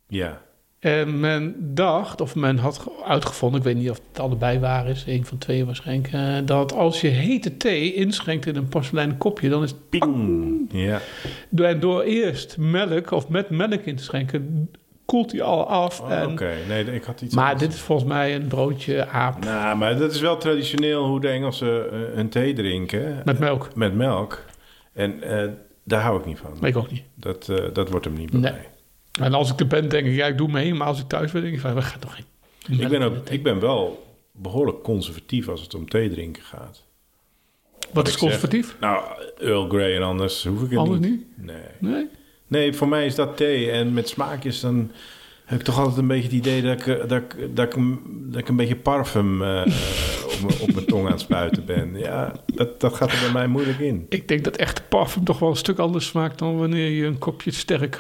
Ja. 0.08 0.42
En 0.80 1.20
men 1.20 1.56
dacht, 1.76 2.22
of 2.22 2.36
men 2.36 2.58
had 2.58 2.78
ge- 2.78 3.04
uitgevonden, 3.06 3.60
ik 3.60 3.66
weet 3.66 3.76
niet 3.76 3.90
of 3.90 4.00
het 4.12 4.20
allebei 4.20 4.60
waar 4.60 4.88
is, 4.90 5.04
een 5.08 5.26
van 5.26 5.38
twee 5.38 5.66
waarschijnlijk, 5.66 6.14
eh, 6.14 6.36
dat 6.46 6.74
als 6.74 7.02
je 7.02 7.08
hete 7.08 7.58
thee 7.58 7.94
inschenkt 7.94 8.46
in 8.46 8.56
een 8.56 8.68
porseleinen 8.68 9.18
kopje, 9.18 9.50
dan 9.50 9.64
is 9.64 9.70
het 9.70 9.90
Ping. 9.90 10.70
Ja. 10.72 11.00
en 11.56 11.80
door 11.80 12.02
eerst 12.02 12.58
melk 12.58 13.12
of 13.12 13.30
met 13.30 13.50
melk 13.50 13.82
in 13.86 13.96
te 13.96 14.04
schenken, 14.04 14.70
koelt 15.08 15.32
hij 15.32 15.42
al 15.42 15.68
af. 15.68 16.02
Oh, 16.02 16.12
en, 16.12 16.32
Oké. 16.32 16.54
Nee, 16.68 16.94
ik 16.96 17.04
had 17.04 17.22
iets 17.22 17.36
Maar 17.36 17.44
anders. 17.52 17.64
dit 17.64 17.74
is 17.74 17.82
volgens 17.82 18.08
mij 18.08 18.36
een 18.36 18.48
broodje 18.48 19.08
aap 19.08 19.44
Nou, 19.44 19.78
maar 19.78 19.98
dat 19.98 20.14
is 20.14 20.20
wel 20.22 20.38
traditioneel 20.38 21.06
hoe 21.06 21.20
de 21.22 21.28
Engelsen 21.28 21.92
eh, 21.92 22.00
hun 22.16 22.30
thee 22.30 22.54
drinken. 22.54 23.22
met 23.26 23.40
melk. 23.40 23.76
Met 23.76 23.94
melk. 23.96 24.46
En 24.94 25.24
eh, 25.24 25.50
daar 25.84 26.02
hou 26.02 26.20
ik 26.20 26.26
niet 26.26 26.38
van. 26.40 26.66
Ik 26.68 26.78
ook 26.78 26.92
niet. 26.92 27.04
Dat, 27.16 27.50
eh, 27.50 27.66
dat 27.74 27.90
wordt 27.90 28.06
hem 28.06 28.14
niet 28.14 28.32
bij 28.32 28.40
Nee. 28.40 28.52
mij. 28.52 28.68
En 29.26 29.34
als 29.34 29.52
ik 29.52 29.60
er 29.60 29.68
ben, 29.68 29.90
denk 29.90 30.06
ik, 30.08 30.16
ja, 30.16 30.26
ik 30.26 30.38
doe 30.38 30.48
mee. 30.48 30.74
Maar 30.74 30.88
als 30.88 31.00
ik 31.00 31.08
thuis 31.08 31.32
ben, 31.32 31.42
denk 31.42 31.54
ik 31.54 31.60
van, 31.60 31.74
we 31.74 31.82
gaan 31.82 32.00
toch 32.00 32.16
geen... 32.16 32.80
Ik 32.80 32.88
ben, 32.90 33.02
ook, 33.02 33.30
ik 33.30 33.44
ben 33.44 33.60
wel 33.60 34.06
behoorlijk 34.32 34.82
conservatief 34.84 35.48
als 35.48 35.62
het 35.62 35.76
om 35.76 35.90
thee 35.90 36.10
drinken 36.10 36.44
gaat. 36.44 36.84
Wat 37.94 38.06
is 38.08 38.12
zeg. 38.14 38.22
conservatief? 38.22 38.76
Nou, 38.80 39.04
Earl 39.40 39.68
Grey 39.70 39.96
en 39.96 40.02
anders 40.04 40.44
hoef 40.44 40.64
ik 40.64 40.70
het 40.70 40.80
Anders 40.80 41.00
niet. 41.00 41.10
niet? 41.10 41.46
Nee. 41.46 41.62
Nee? 41.80 42.08
Nee, 42.48 42.74
voor 42.74 42.88
mij 42.88 43.06
is 43.06 43.16
dat 43.16 43.38
thee. 43.38 43.72
En 43.72 43.94
met 43.94 44.10
smaakjes 44.10 44.60
dan 44.60 44.92
heb 45.46 45.60
ik 45.60 45.66
toch 45.66 45.78
altijd 45.80 45.98
een 45.98 46.08
beetje 46.08 46.24
het 46.24 46.32
idee 46.34 46.62
dat 46.62 46.80
ik, 46.80 46.88
eh, 46.88 47.08
dat 47.08 47.22
ik, 47.22 47.56
dat 47.56 47.66
ik, 47.66 47.76
een- 47.76 48.00
dat 48.32 48.42
ik 48.42 48.48
een 48.48 48.56
beetje 48.56 48.76
parfum 48.76 49.42
eh, 49.44 49.62
op, 50.26 50.42
mijn- 50.48 50.60
op 50.62 50.74
mijn 50.74 50.86
tong 50.86 51.06
aan 51.06 51.12
het 51.12 51.20
spuiten 51.22 51.66
ben. 51.66 51.98
Ja, 51.98 52.32
dat, 52.46 52.80
dat 52.82 52.94
gaat 52.94 53.12
er 53.12 53.20
bij 53.22 53.32
mij 53.32 53.48
moeilijk 53.48 53.80
in. 53.80 54.06
Ik 54.10 54.28
denk 54.28 54.44
dat 54.44 54.56
echte 54.56 54.82
parfum 54.90 55.24
toch 55.24 55.40
wel 55.40 55.50
een 55.50 55.56
stuk 55.56 55.78
anders 55.80 56.06
smaakt 56.08 56.40
dan 56.40 56.58
wanneer 56.58 56.90
je 56.90 57.06
een 57.06 57.18
kopje 57.18 57.52
sterk 57.52 57.98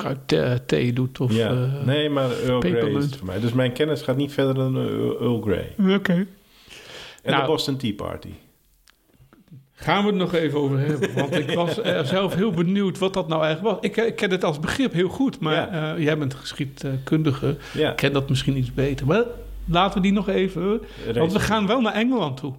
thee 0.65 0.93
doet. 0.93 1.19
Of, 1.19 1.33
ja, 1.33 1.49
eh, 1.49 1.85
nee, 1.85 2.09
maar 2.09 2.31
Earl 2.45 2.59
Grey 2.59 2.89
is 2.91 3.03
het 3.03 3.15
voor 3.15 3.27
mij. 3.27 3.39
Dus 3.39 3.53
mijn 3.53 3.71
kennis 3.73 4.01
gaat 4.01 4.17
niet 4.17 4.31
verder 4.33 4.53
dan 4.53 4.77
Earl 4.77 5.41
Grey. 5.41 5.95
Oké. 5.95 6.25
En 7.23 7.31
Nou. 7.33 7.41
de 7.41 7.47
Boston 7.47 7.77
Tea 7.77 7.93
Party. 7.93 8.29
Gaan 9.79 10.01
we 10.03 10.07
het 10.07 10.15
nog 10.17 10.33
even 10.33 10.59
over 10.59 10.79
hebben. 10.79 11.13
Want 11.13 11.35
ik 11.35 11.51
was 11.51 11.75
zelf 12.09 12.35
heel 12.35 12.51
benieuwd 12.51 12.97
wat 12.97 13.13
dat 13.13 13.27
nou 13.27 13.43
eigenlijk 13.43 13.75
was. 13.75 13.85
Ik, 13.91 13.97
ik 13.97 14.15
ken 14.15 14.31
het 14.31 14.43
als 14.43 14.59
begrip 14.59 14.93
heel 14.93 15.09
goed. 15.09 15.39
Maar 15.39 15.53
Ja. 15.53 15.93
eh, 15.95 16.03
jij 16.03 16.17
bent 16.17 16.33
geschiedkundige. 16.33 17.57
Ja, 17.73 17.91
ken 17.91 18.13
dat 18.13 18.29
misschien 18.29 18.57
iets 18.57 18.73
beter. 18.73 19.05
Maar 19.07 19.23
laten 19.65 19.95
we 19.95 20.01
die 20.01 20.11
nog 20.13 20.29
even... 20.29 20.81
Want 21.15 21.31
we 21.33 21.39
gaan 21.39 21.67
wel 21.67 21.81
naar 21.81 21.93
Engeland 21.93 22.37
toe. 22.37 22.53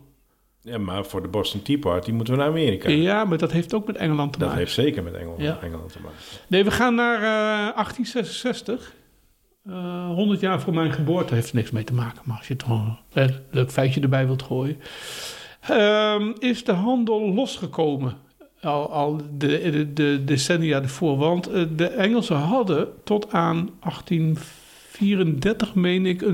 Ja, 0.61 0.79
maar 0.79 1.05
voor 1.05 1.23
de 1.23 1.29
Boston 1.29 1.63
Tea 1.63 1.79
Party 1.79 2.11
moeten 2.11 2.35
we 2.35 2.41
naar 2.41 2.49
Amerika. 2.49 2.89
Ja, 2.91 3.25
maar 3.25 3.39
dat 3.39 3.53
heeft 3.53 3.75
ook 3.75 3.87
met 3.87 3.97
Engeland 3.97 4.33
te 4.33 4.39
Dat 4.39 4.49
maken. 4.49 4.63
heeft 4.65 4.75
zeker 4.75 5.03
met 5.03 5.15
Engel, 5.15 5.35
Ja. 5.39 5.59
Engeland 5.63 5.93
te 5.93 5.99
maken. 6.03 6.17
Nee, 6.49 6.65
we 6.65 6.71
gaan 6.71 6.95
naar 6.95 7.17
eh, 7.17 7.75
1866. 7.75 8.95
Eh 9.67 10.07
100 10.07 10.41
jaar 10.41 10.61
voor 10.61 10.75
mijn 10.75 10.93
geboorte 10.93 11.35
heeft 11.35 11.49
er 11.51 11.57
niks 11.57 11.71
mee 11.71 11.85
te 11.85 11.95
maken. 11.95 12.23
Maar 12.25 12.37
als 12.39 12.49
je 12.49 12.57
toch 12.57 12.71
een 12.71 12.97
eh, 13.13 13.35
leuk 13.51 13.71
feitje 13.71 14.01
erbij 14.01 14.27
wilt 14.27 14.43
gooien. 14.43 14.77
Ehm, 15.61 16.33
is 16.39 16.65
de 16.65 16.73
handel 16.73 17.33
losgekomen. 17.35 18.17
Al, 18.63 18.91
al 18.93 19.21
de, 19.39 19.61
de, 19.71 19.93
de 19.93 20.23
decennia 20.25 20.83
ervoor. 20.83 21.17
Want 21.17 21.47
eh, 21.47 21.63
de 21.77 21.87
Engelsen 21.87 22.37
hadden 22.37 22.89
tot 23.05 23.33
aan 23.33 23.71
1834, 23.81 25.75
meen 25.75 26.07
ik, 26.07 26.25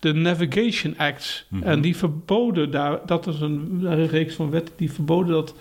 de 0.00 0.12
Navigation 0.12 0.94
Acts. 0.98 1.46
Mhm. 1.48 1.62
En 1.62 1.80
die 1.80 1.96
verboden 1.96 2.70
daar, 2.70 3.00
dat 3.06 3.26
is 3.26 3.40
een, 3.40 3.80
een 3.84 4.06
reeks 4.06 4.34
van 4.34 4.50
wetten 4.50 4.74
die 4.76 4.92
verboden 4.92 5.32
dat 5.32 5.54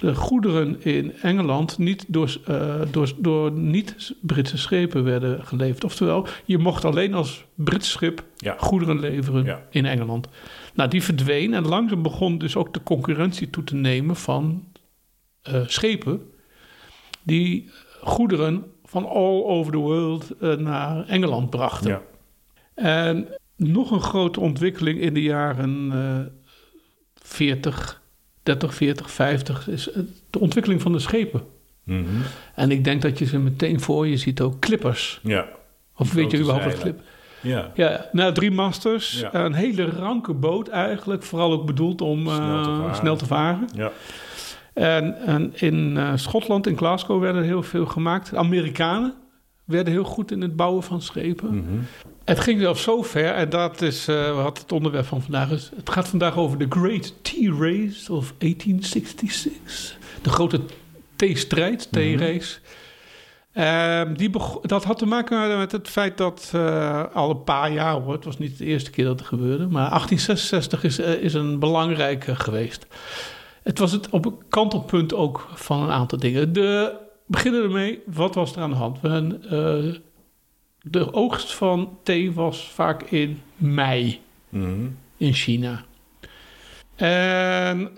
de 0.00 0.14
goederen 0.14 0.82
in 0.84 1.12
Engeland 1.22 1.78
niet 1.78 2.04
door, 2.08 2.36
eh, 2.46 2.74
door, 2.90 3.12
door 3.18 3.52
niet-Britse 3.52 4.58
schepen 4.58 5.04
werden 5.04 5.44
geleverd. 5.46 5.84
Oftewel, 5.84 6.26
je 6.44 6.58
mocht 6.58 6.84
alleen 6.84 7.14
als 7.14 7.44
Brits 7.54 7.90
schip 7.90 8.22
Ja. 8.36 8.54
goederen 8.58 9.00
leveren 9.00 9.44
Ja. 9.44 9.62
in 9.70 9.86
Engeland. 9.86 10.28
Nou, 10.74 10.90
die 10.90 11.02
verdween 11.02 11.54
en 11.54 11.66
langzaam 11.66 12.02
begon 12.02 12.38
dus 12.38 12.56
ook 12.56 12.74
de 12.74 12.82
concurrentie 12.82 13.50
toe 13.50 13.64
te 13.64 13.74
nemen 13.74 14.16
van 14.16 14.64
eh, 15.42 15.60
schepen 15.66 16.32
die 17.22 17.70
goederen 18.00 18.64
van 18.84 19.06
all 19.06 19.42
over 19.42 19.72
the 19.72 19.78
world 19.78 20.30
eh, 20.40 20.56
naar 20.56 21.08
Engeland 21.08 21.50
brachten. 21.50 21.90
Ja. 21.90 22.02
En 22.74 23.28
nog 23.56 23.90
een 23.90 24.02
grote 24.02 24.40
ontwikkeling 24.40 25.00
in 25.00 25.14
de 25.14 25.22
jaren 25.22 25.92
eh 25.92 26.32
40, 27.14 28.02
30, 28.42 28.74
40, 28.74 29.10
50 29.10 29.68
is 29.68 29.90
eh, 29.90 30.02
de 30.30 30.38
ontwikkeling 30.38 30.82
van 30.82 30.92
de 30.92 30.98
schepen. 30.98 31.42
Mhm. 31.82 32.04
En 32.54 32.70
ik 32.70 32.84
denk 32.84 33.02
dat 33.02 33.18
je 33.18 33.24
ze 33.24 33.38
meteen 33.38 33.80
voor 33.80 34.06
je 34.06 34.16
ziet 34.16 34.40
ook 34.40 34.58
clippers. 34.60 35.20
ja. 35.22 35.48
Of 35.96 36.12
weet 36.12 36.30
je 36.30 36.38
überhaupt 36.38 36.64
wat 36.64 36.74
zeilen. 36.74 37.00
Ja. 37.44 37.70
Ja, 37.74 38.06
nou, 38.12 38.32
drie 38.32 38.50
masters. 38.50 39.20
Ja. 39.20 39.34
Een 39.34 39.54
hele 39.54 39.84
ranke 39.84 40.32
boot 40.32 40.68
eigenlijk. 40.68 41.22
Vooral 41.22 41.52
ook 41.52 41.66
bedoeld 41.66 42.00
om 42.00 42.26
eh, 42.26 42.34
Snel 42.34 42.62
te 42.62 42.70
varen. 42.70 42.94
snel 42.96 43.16
te 43.16 43.26
varen. 43.26 43.68
Ja. 43.74 43.90
En, 44.72 45.16
en 45.26 45.52
in 45.54 45.96
eh, 45.96 46.12
Schotland, 46.14 46.66
in 46.66 46.76
Glasgow, 46.76 47.20
werden 47.20 47.42
er 47.42 47.48
heel 47.48 47.62
veel 47.62 47.86
gemaakt. 47.86 48.30
De 48.30 48.36
Amerikanen 48.36 49.14
werden 49.64 49.92
heel 49.92 50.04
goed 50.04 50.30
in 50.30 50.40
het 50.40 50.56
bouwen 50.56 50.82
van 50.82 51.02
schepen. 51.02 51.56
Mhm. 51.56 51.78
Het 52.24 52.40
ging 52.40 52.60
zelfs 52.60 52.82
zo 52.82 53.02
ver, 53.02 53.34
en 53.34 53.48
dat 53.48 53.82
is 53.82 54.08
eh, 54.08 54.42
wat 54.42 54.58
het 54.58 54.72
onderwerp 54.72 55.06
van 55.06 55.22
vandaag 55.22 55.50
is. 55.50 55.70
Het 55.76 55.90
gaat 55.90 56.08
vandaag 56.08 56.36
over 56.36 56.58
de 56.58 56.66
Great 56.68 57.14
Tea 57.22 57.52
Race 57.58 58.12
of 58.12 58.34
1866. 58.38 59.96
De 60.22 60.30
grote 60.30 60.60
theestrijd, 61.16 61.88
theerace. 61.92 62.58
Ehm, 63.54 64.14
die 64.14 64.30
dat 64.62 64.84
had 64.84 64.98
te 64.98 65.06
maken 65.06 65.58
met 65.58 65.72
het 65.72 65.88
feit 65.88 66.18
dat 66.18 66.50
eh, 66.54 67.04
al 67.12 67.30
een 67.30 67.44
paar 67.44 67.72
jaar, 67.72 67.92
hoor, 67.92 68.12
het 68.12 68.24
was 68.24 68.38
niet 68.38 68.58
de 68.58 68.64
eerste 68.64 68.90
keer 68.90 69.04
dat 69.04 69.18
het 69.18 69.28
gebeurde, 69.28 69.66
maar 69.66 69.88
1866 69.88 70.84
is, 70.84 70.98
eh, 70.98 71.12
is 71.12 71.34
een 71.34 71.58
belangrijke 71.58 72.36
geweest. 72.36 72.86
Het 73.62 73.78
was 73.78 73.92
het 73.92 74.10
op 74.10 74.24
een 74.24 74.38
kantelpunt 74.48 75.14
ook 75.14 75.48
van 75.54 75.82
een 75.82 75.90
aantal 75.90 76.18
dingen. 76.18 76.52
De, 76.52 76.60
we 76.60 76.98
beginnen 77.26 77.62
ermee, 77.62 78.02
wat 78.06 78.34
was 78.34 78.56
er 78.56 78.62
aan 78.62 78.70
de 78.70 78.76
hand? 78.76 79.00
We, 79.00 79.38
eh, 79.48 80.00
de 80.80 81.12
oogst 81.12 81.54
van 81.54 81.98
thee 82.02 82.32
was 82.32 82.70
vaak 82.70 83.02
in 83.02 83.42
mei 83.56 84.20
Mhm. 84.48 84.86
in 85.16 85.32
China. 85.32 85.84
En 86.96 87.90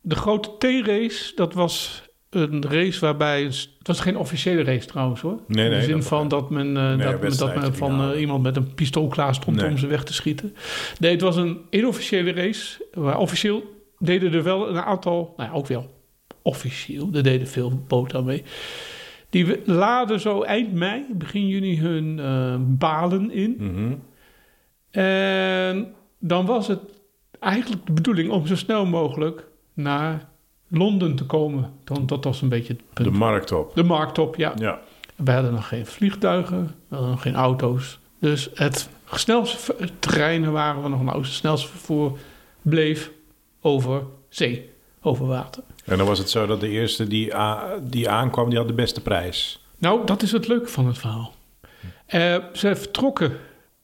de 0.00 0.14
grote 0.14 0.50
theerace, 0.58 1.32
dat 1.34 1.54
was 1.54 2.05
een 2.30 2.64
race 2.68 3.00
waarbij... 3.00 3.42
Het 3.42 3.68
was 3.82 4.00
geen 4.00 4.16
officiële 4.16 4.62
race 4.62 4.86
trouwens 4.86 5.20
hoor. 5.20 5.40
Nee, 5.46 5.64
in 5.64 5.70
de 5.70 5.76
nee, 5.76 5.84
zin 5.84 5.96
dat- 5.96 6.04
van 6.06 6.28
dat 6.28 6.50
men, 6.50 6.76
eh, 6.76 6.94
Nee, 6.94 7.18
dat, 7.18 7.38
dat 7.38 7.54
men 7.54 7.74
van 7.74 8.12
eh, 8.12 8.20
iemand 8.20 8.42
met 8.42 8.56
een 8.56 8.74
pistool 8.74 9.08
klaar 9.08 9.34
stond 9.34 9.56
Nee. 9.56 9.70
om 9.70 9.78
ze 9.78 9.86
weg 9.86 10.04
te 10.04 10.12
schieten. 10.12 10.54
Nee, 10.98 11.10
het 11.12 11.20
was 11.20 11.36
een 11.36 11.60
inofficiële 11.70 12.32
race. 12.32 12.86
Maar 12.94 13.18
officieel 13.18 13.62
deden 13.98 14.32
er 14.32 14.42
wel 14.42 14.68
een 14.68 14.80
aantal... 14.82 15.34
Nou 15.36 15.50
ja, 15.50 15.56
ook 15.56 15.66
wel 15.66 15.94
officieel. 16.42 17.08
Er 17.12 17.22
deden 17.22 17.46
veel 17.48 17.82
boten 17.88 18.18
aan 18.18 18.24
mee. 18.24 18.42
Die 19.30 19.60
laden 19.64 20.20
zo 20.20 20.42
eind 20.42 20.72
mei, 20.72 21.04
begin 21.12 21.48
juni 21.48 21.78
hun 21.80 22.18
eh, 22.18 22.56
balen 22.60 23.30
in. 23.30 23.56
Mhm. 23.58 23.94
En 24.90 25.94
dan 26.20 26.46
was 26.46 26.68
het 26.68 26.80
eigenlijk 27.40 27.86
de 27.86 27.92
bedoeling 27.92 28.30
om 28.30 28.46
zo 28.46 28.56
snel 28.56 28.86
mogelijk 28.86 29.46
naar 29.74 30.28
Londen 30.68 31.16
te 31.16 31.24
komen. 31.24 31.72
Dan, 31.84 32.06
dat 32.06 32.24
was 32.24 32.42
een 32.42 32.48
beetje 32.48 32.72
het 32.72 32.82
punt. 32.92 33.08
De 33.08 33.12
De, 33.12 33.18
markt 33.18 33.52
op. 33.52 33.82
markt 33.82 34.18
op, 34.18 34.36
ja. 34.36 34.52
Ja. 34.58 34.80
We 35.16 35.30
hadden 35.32 35.52
nog 35.52 35.68
geen 35.68 35.86
vliegtuigen, 35.86 36.74
we 36.88 36.94
hadden 36.94 37.10
nog 37.10 37.22
geen 37.22 37.34
auto's. 37.34 37.98
Dus 38.18 38.50
het 38.54 38.88
snelste 39.12 39.74
treinen 39.98 40.52
waren 40.52 40.82
we 40.82 40.88
nog 40.88 41.02
nou. 41.02 41.18
Het 41.18 41.26
snelste 41.26 41.68
vervoer 41.68 42.18
bleef 42.62 43.10
over 43.60 44.02
zee, 44.28 44.70
over 45.02 45.26
water. 45.26 45.62
En 45.84 45.98
dan 45.98 46.06
was 46.06 46.18
het 46.18 46.30
zo 46.30 46.46
dat 46.46 46.60
de 46.60 46.68
eerste 46.68 47.06
die, 47.06 47.32
die 47.82 48.08
aankwam, 48.10 48.48
die 48.48 48.58
had 48.58 48.68
de 48.68 48.74
beste 48.74 49.00
prijs. 49.02 49.64
Nou, 49.78 50.06
dat 50.06 50.22
is 50.22 50.32
het 50.32 50.48
leuke 50.48 50.68
van 50.68 50.86
het 50.86 50.98
verhaal. 50.98 51.34
Eh, 52.06 52.36
ze 52.52 52.76
vertrokken 52.76 53.36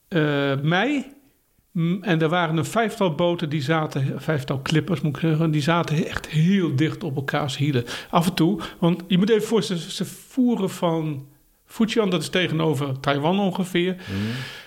eh, 0.09 0.53
mei. 0.63 1.13
Mm, 1.73 2.03
En 2.03 2.23
er 2.23 2.29
waren 2.29 2.57
een 2.57 2.65
vijftal 2.65 3.15
boten 3.15 3.49
die 3.49 3.63
zaten, 3.63 4.21
vijftal 4.23 4.59
klippers 4.59 5.01
moet 5.01 5.15
ik 5.17 5.21
zeggen, 5.23 5.51
die 5.51 5.63
zaten 5.63 6.07
echt 6.07 6.27
heel 6.29 6.77
dicht 6.77 7.05
op 7.05 7.17
elkaars 7.17 7.57
hielen. 7.57 7.85
Af 8.11 8.27
en 8.27 8.35
toe, 8.35 8.61
want 8.79 9.03
je 9.07 9.19
moet 9.19 9.31
even 9.31 9.49
voorstellen, 9.49 9.83
ze 9.83 10.05
voeren 10.05 10.71
van 10.71 11.27
Fujian, 11.67 12.11
dat 12.11 12.23
is 12.23 12.29
tegenover 12.29 13.01
Taiwan 13.01 13.39
ongeveer, 13.41 13.97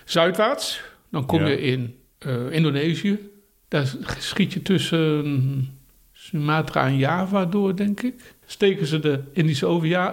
zuidwaarts. 0.06 0.82
Dan 1.12 1.26
kom 1.26 1.40
Ja. 1.40 1.48
je 1.48 1.62
in 1.62 1.96
eh, 2.18 2.52
Indonesië. 2.52 3.20
Daar 3.68 3.94
schiet 4.18 4.54
je 4.54 4.62
tussen 4.62 5.78
Sumatra 6.14 6.86
en 6.88 6.98
Java 6.98 7.46
door, 7.46 7.76
denk 7.76 8.02
ik. 8.02 8.36
Steken 8.46 8.86
ze 8.88 9.00
de 9.00 9.20
Indische 9.34 9.66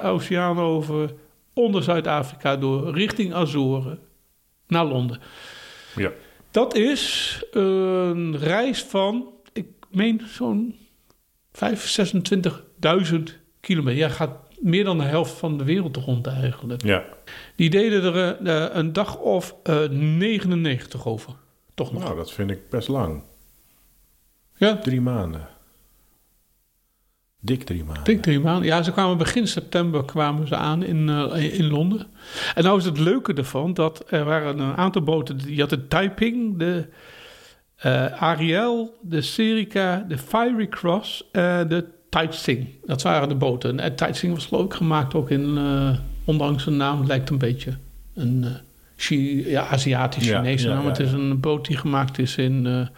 Oceaan 0.02 0.58
over, 0.58 1.14
onder 1.52 1.82
Zuid-Afrika 1.82 2.56
door, 2.56 2.94
richting 2.94 3.34
Azoren, 3.34 3.98
naar 4.66 4.84
Londen. 4.84 5.20
Ja. 5.96 6.10
Dat 6.52 6.74
is 6.74 7.36
een 7.50 8.38
reis 8.38 8.82
van, 8.82 9.28
ik 9.52 9.66
meen 9.90 10.20
zo'n 10.26 10.76
25.000, 11.52 11.60
26.000 13.12 13.18
kilometer. 13.60 13.98
Ja, 13.98 14.08
gaat 14.08 14.36
meer 14.60 14.84
dan 14.84 14.98
de 14.98 15.04
helft 15.04 15.32
van 15.32 15.58
de 15.58 15.64
wereld 15.64 15.96
rond 15.96 16.26
eigenlijk. 16.26 16.82
Ja. 16.84 17.04
Die 17.56 17.70
deden 17.70 18.14
er 18.14 18.46
eh, 18.46 18.76
een 18.76 18.92
dag 18.92 19.18
of 19.18 19.54
eh, 19.62 19.88
99 19.88 21.06
over. 21.06 21.32
Toch 21.74 21.92
nog. 21.92 22.02
Nou, 22.02 22.16
dat 22.16 22.32
vind 22.32 22.50
ik 22.50 22.68
best 22.70 22.88
lang. 22.88 23.22
ja, 24.56 24.76
Drie 24.76 25.00
maanden. 25.00 25.48
Dik 27.44 27.62
drie 27.64 27.84
maanden. 27.84 28.04
dik 28.04 28.22
drie 28.22 28.40
maanden. 28.40 28.64
Ja, 28.64 28.82
ze 28.82 28.92
kwamen 28.92 29.18
begin 29.18 29.46
september 29.48 30.04
kwamen 30.04 30.46
ze 30.48 30.56
aan 30.56 30.82
in, 30.82 31.08
eh, 31.08 31.58
in 31.58 31.66
Londen. 31.66 32.06
En 32.54 32.64
nou 32.64 32.78
is 32.78 32.84
het 32.84 32.98
leuke 32.98 33.32
ervan 33.34 33.74
dat 33.74 34.04
er 34.08 34.24
waren 34.24 34.58
een 34.58 34.76
aantal 34.76 35.02
boten. 35.02 35.38
Je 35.46 35.60
had 35.60 35.70
de 35.70 35.88
Taiping, 35.88 36.58
de 36.58 36.86
eh, 37.76 38.22
Ariel, 38.22 38.98
de 39.00 39.20
Serica, 39.20 40.04
de 40.08 40.18
Fiery 40.18 40.68
Cross 40.68 41.28
en 41.32 41.68
de 41.68 41.84
Taitsing. 42.08 42.68
Dat 42.84 43.02
waren 43.02 43.28
de 43.28 43.34
boten. 43.34 43.80
En 43.80 43.94
Taitsing 43.94 44.34
was 44.34 44.46
geloof 44.46 44.64
ik 44.64 44.74
gemaakt 44.74 45.14
ook 45.14 45.30
in, 45.30 45.56
eh, 45.56 45.98
ondanks 46.24 46.62
zijn 46.62 46.76
naam, 46.76 47.06
lijkt 47.06 47.30
een 47.30 47.38
beetje 47.38 47.72
een 48.14 48.44
ja, 49.46 49.66
Aziatisch-Chinese 49.66 50.64
Ja, 50.64 50.68
ja, 50.70 50.74
naam. 50.74 50.84
ja, 50.84 50.88
Het 50.88 50.98
is 51.00 51.12
een 51.12 51.40
boot 51.40 51.66
die 51.66 51.76
gemaakt 51.76 52.18
is 52.18 52.36
in, 52.36 52.88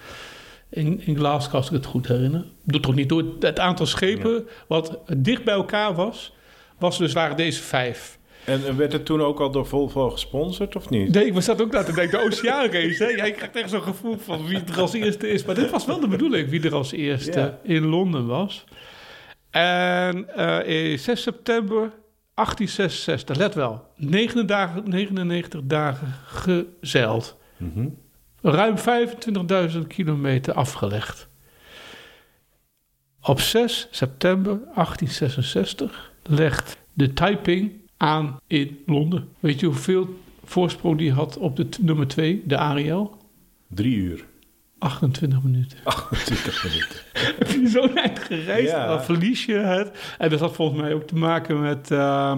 in, 0.74 1.00
in 1.06 1.16
Glasgow, 1.16 1.54
als 1.54 1.66
ik 1.66 1.72
het 1.72 1.86
goed 1.86 2.08
herinner. 2.08 2.44
Doet 2.64 2.82
toch 2.82 2.94
niet 2.94 3.08
door. 3.08 3.24
Het 3.40 3.58
aantal 3.58 3.86
schepen 3.86 4.46
wat 4.68 4.98
dicht 5.16 5.44
bij 5.44 5.54
elkaar 5.54 5.94
was, 5.94 6.34
was 6.78 6.98
dus 6.98 7.12
waren 7.12 7.36
deze 7.36 7.62
vijf. 7.62 8.18
En 8.44 8.76
werd 8.76 8.92
het 8.92 9.04
toen 9.04 9.22
ook 9.22 9.40
al 9.40 9.50
door 9.50 9.66
Volvo 9.66 10.10
gesponsord 10.10 10.76
of 10.76 10.90
niet? 10.90 11.14
Nee, 11.14 11.26
ik 11.26 11.42
zat 11.42 11.62
ook 11.62 11.72
naar 11.72 11.84
te 11.84 11.92
denken, 11.92 12.18
de 12.18 12.24
oceaanrace. 12.24 13.04
Hè? 13.04 13.08
Ja, 13.10 13.24
je 13.24 13.32
krijgt 13.32 13.56
echt 13.56 13.70
zo'n 13.70 13.82
gevoel 13.82 14.18
van 14.18 14.46
wie 14.46 14.58
er 14.72 14.80
als 14.80 14.92
eerste 14.92 15.28
is. 15.28 15.44
Maar 15.44 15.54
dit 15.54 15.70
was 15.70 15.84
wel 15.86 16.00
de 16.00 16.08
bedoeling, 16.08 16.48
wie 16.48 16.62
er 16.62 16.74
als 16.74 16.92
eerste 16.92 17.38
Ja. 17.40 17.58
in 17.62 17.84
Londen 17.84 18.26
was. 18.26 18.64
En 19.50 20.36
eh, 20.36 20.90
in 20.90 20.98
6 20.98 21.22
september 21.22 21.92
1866, 22.34 23.36
let 23.36 23.54
wel, 23.54 23.86
99 23.96 24.44
dagen, 24.46 24.82
99 24.90 25.60
dagen 25.64 26.14
gezeild. 26.26 27.36
Mhm. 27.56 27.88
Ruim 28.46 28.74
25.000 29.72 29.86
kilometer 29.86 30.54
afgelegd. 30.54 31.28
Op 33.22 33.40
6 33.40 33.88
september 33.90 34.52
1866 34.74 36.12
legt 36.22 36.76
de 36.92 37.12
Taiping 37.12 37.72
aan 37.96 38.36
in 38.46 38.78
Londen. 38.86 39.28
Weet 39.40 39.60
je 39.60 39.66
hoeveel 39.66 40.18
voorsprong 40.44 40.98
die 40.98 41.12
had 41.12 41.36
op 41.36 41.56
de 41.56 41.66
nummer 41.80 42.06
2, 42.08 42.42
de 42.46 42.56
Ariel? 42.56 43.16
Drie 43.68 43.96
uur. 43.96 44.24
28 44.78 45.42
minuten. 45.42 45.78
28 45.84 46.64
minuten. 46.64 46.98
Heb 47.38 47.48
je 47.50 47.68
zo'n 47.68 47.96
eind 47.96 48.18
gereisd, 48.18 48.70
Ja. 48.70 48.86
dan 48.86 49.04
verlies 49.04 49.44
je 49.44 49.54
het. 49.54 50.14
En 50.18 50.30
dat 50.30 50.40
had 50.40 50.54
volgens 50.54 50.80
mij 50.80 50.94
ook 50.94 51.06
te 51.06 51.16
maken 51.16 51.60
met 51.60 51.90
eh, 51.90 52.36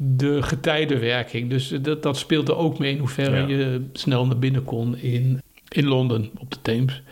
de 0.00 0.42
getijdenwerking. 0.42 1.50
Dus 1.50 1.68
dat, 1.68 2.02
dat 2.02 2.16
speelde 2.16 2.56
ook 2.56 2.78
mee 2.78 2.92
in 2.92 2.98
hoeverre 2.98 3.36
Ja. 3.36 3.46
je 3.46 3.86
snel 3.92 4.26
naar 4.26 4.38
binnen 4.38 4.64
kon 4.64 4.96
in, 4.96 5.42
in 5.68 5.86
Londen 5.86 6.30
op 6.38 6.50
de 6.50 6.58
Theems. 6.62 7.02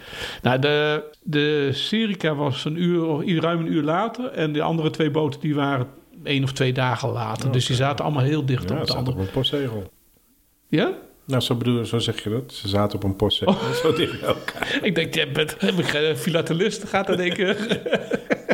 Nou, 0.42 0.58
de, 0.58 1.02
de 1.22 1.70
Serica 1.72 2.34
was 2.34 2.64
een 2.64 2.82
uur, 2.82 3.04
of 3.06 3.24
ruim 3.24 3.60
een 3.60 3.72
uur 3.72 3.82
later. 3.82 4.30
En 4.30 4.52
de 4.52 4.62
andere 4.62 4.90
twee 4.90 5.10
boten 5.10 5.40
die 5.40 5.54
waren 5.54 5.86
één 6.24 6.42
of 6.42 6.52
twee 6.52 6.72
dagen 6.72 7.08
later. 7.08 7.52
Dus 7.52 7.66
die 7.66 7.76
zaten 7.76 8.04
allemaal 8.04 8.24
heel 8.24 8.46
dicht 8.46 8.68
Ja, 8.68 8.80
op 8.80 8.86
zat 8.86 9.08
op 9.08 9.18
een 9.18 9.30
postzegel. 9.30 9.92
Ja? 10.68 10.92
Nou, 11.24 11.42
zo, 11.42 11.54
bedoel, 11.54 11.84
zo 11.84 11.98
zeg 11.98 12.22
je 12.22 12.30
dat. 12.30 12.52
Ze 12.52 12.68
zaten 12.68 12.96
op 12.96 13.04
een 13.04 13.16
postzegel. 13.16 13.54
Oh. 13.54 13.70
Zo 13.72 13.92
dicht 13.92 14.20
bij 14.20 14.28
elkaar. 14.28 14.78
Ik 14.82 14.94
denk, 14.94 15.14
je 15.14 15.30
bent 15.30 15.56
eh, 15.56 16.14
filatelist, 16.14 16.84
gaat 16.84 17.08
er 17.08 17.16
denken. 17.16 17.56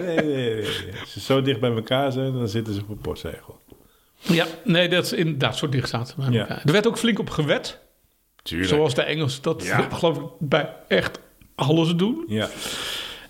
Nee, 0.02 0.16
nee, 0.16 0.24
nee, 0.24 0.54
nee. 0.54 0.66
Als 1.00 1.12
ze 1.12 1.20
zo 1.20 1.42
dicht 1.42 1.60
bij 1.60 1.70
elkaar 1.70 2.12
zijn, 2.12 2.32
dan 2.32 2.48
zitten 2.48 2.74
ze 2.74 2.80
op 2.80 2.88
een 2.88 2.98
postzegel. 2.98 3.58
Ja, 4.22 4.46
nee, 4.64 4.88
dat 4.88 5.04
is 5.04 5.12
inderdaad 5.12 5.60
bij 6.16 6.30
Ja. 6.30 6.40
elkaar. 6.40 6.62
Er 6.64 6.72
werd 6.72 6.86
ook 6.86 6.98
flink 6.98 7.18
op 7.18 7.30
gewet. 7.30 7.80
Tuurlijk. 8.42 8.68
Zoals 8.70 8.94
de 8.94 9.02
Engelsen 9.02 9.42
dat 9.42 9.64
geloof 9.92 10.18
ik 10.18 10.24
bij 10.38 10.68
echt 10.88 11.18
alles 11.54 11.94
doen. 11.94 12.24
Ja. 12.28 12.48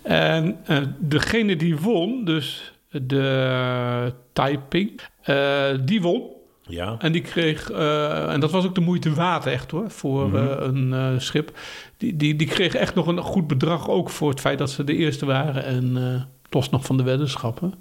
En 0.01 0.57
eh, 0.65 0.77
degene 0.99 1.55
die 1.55 1.77
won, 1.77 2.25
dus 2.25 2.73
de 2.89 4.13
Taiping, 4.33 5.01
eh, 5.21 5.65
die 5.81 6.01
won. 6.01 6.23
Ja. 6.67 6.95
En 6.99 7.11
die 7.11 7.21
kreeg, 7.21 7.71
eh, 7.71 8.31
en 8.33 8.39
dat 8.39 8.51
was 8.51 8.65
ook 8.65 8.75
de 8.75 8.81
moeite 8.81 9.13
waard 9.13 9.45
echt 9.45 9.71
hoor, 9.71 9.89
voor 9.91 10.27
Mhm. 10.29 10.93
een 10.93 11.21
schip. 11.21 11.51
Die, 11.97 12.15
die, 12.15 12.35
die 12.35 12.47
kreeg 12.47 12.75
echt 12.75 12.95
nog 12.95 13.07
een 13.07 13.17
goed 13.21 13.47
bedrag 13.47 13.89
ook 13.89 14.09
voor 14.09 14.29
het 14.29 14.39
feit 14.39 14.57
dat 14.57 14.69
ze 14.71 14.83
de 14.83 14.95
eerste 14.95 15.25
waren. 15.25 15.63
En 15.63 16.27
los 16.49 16.69
nog 16.69 16.85
van 16.85 16.97
de 16.97 17.03
weddenschappen. 17.03 17.73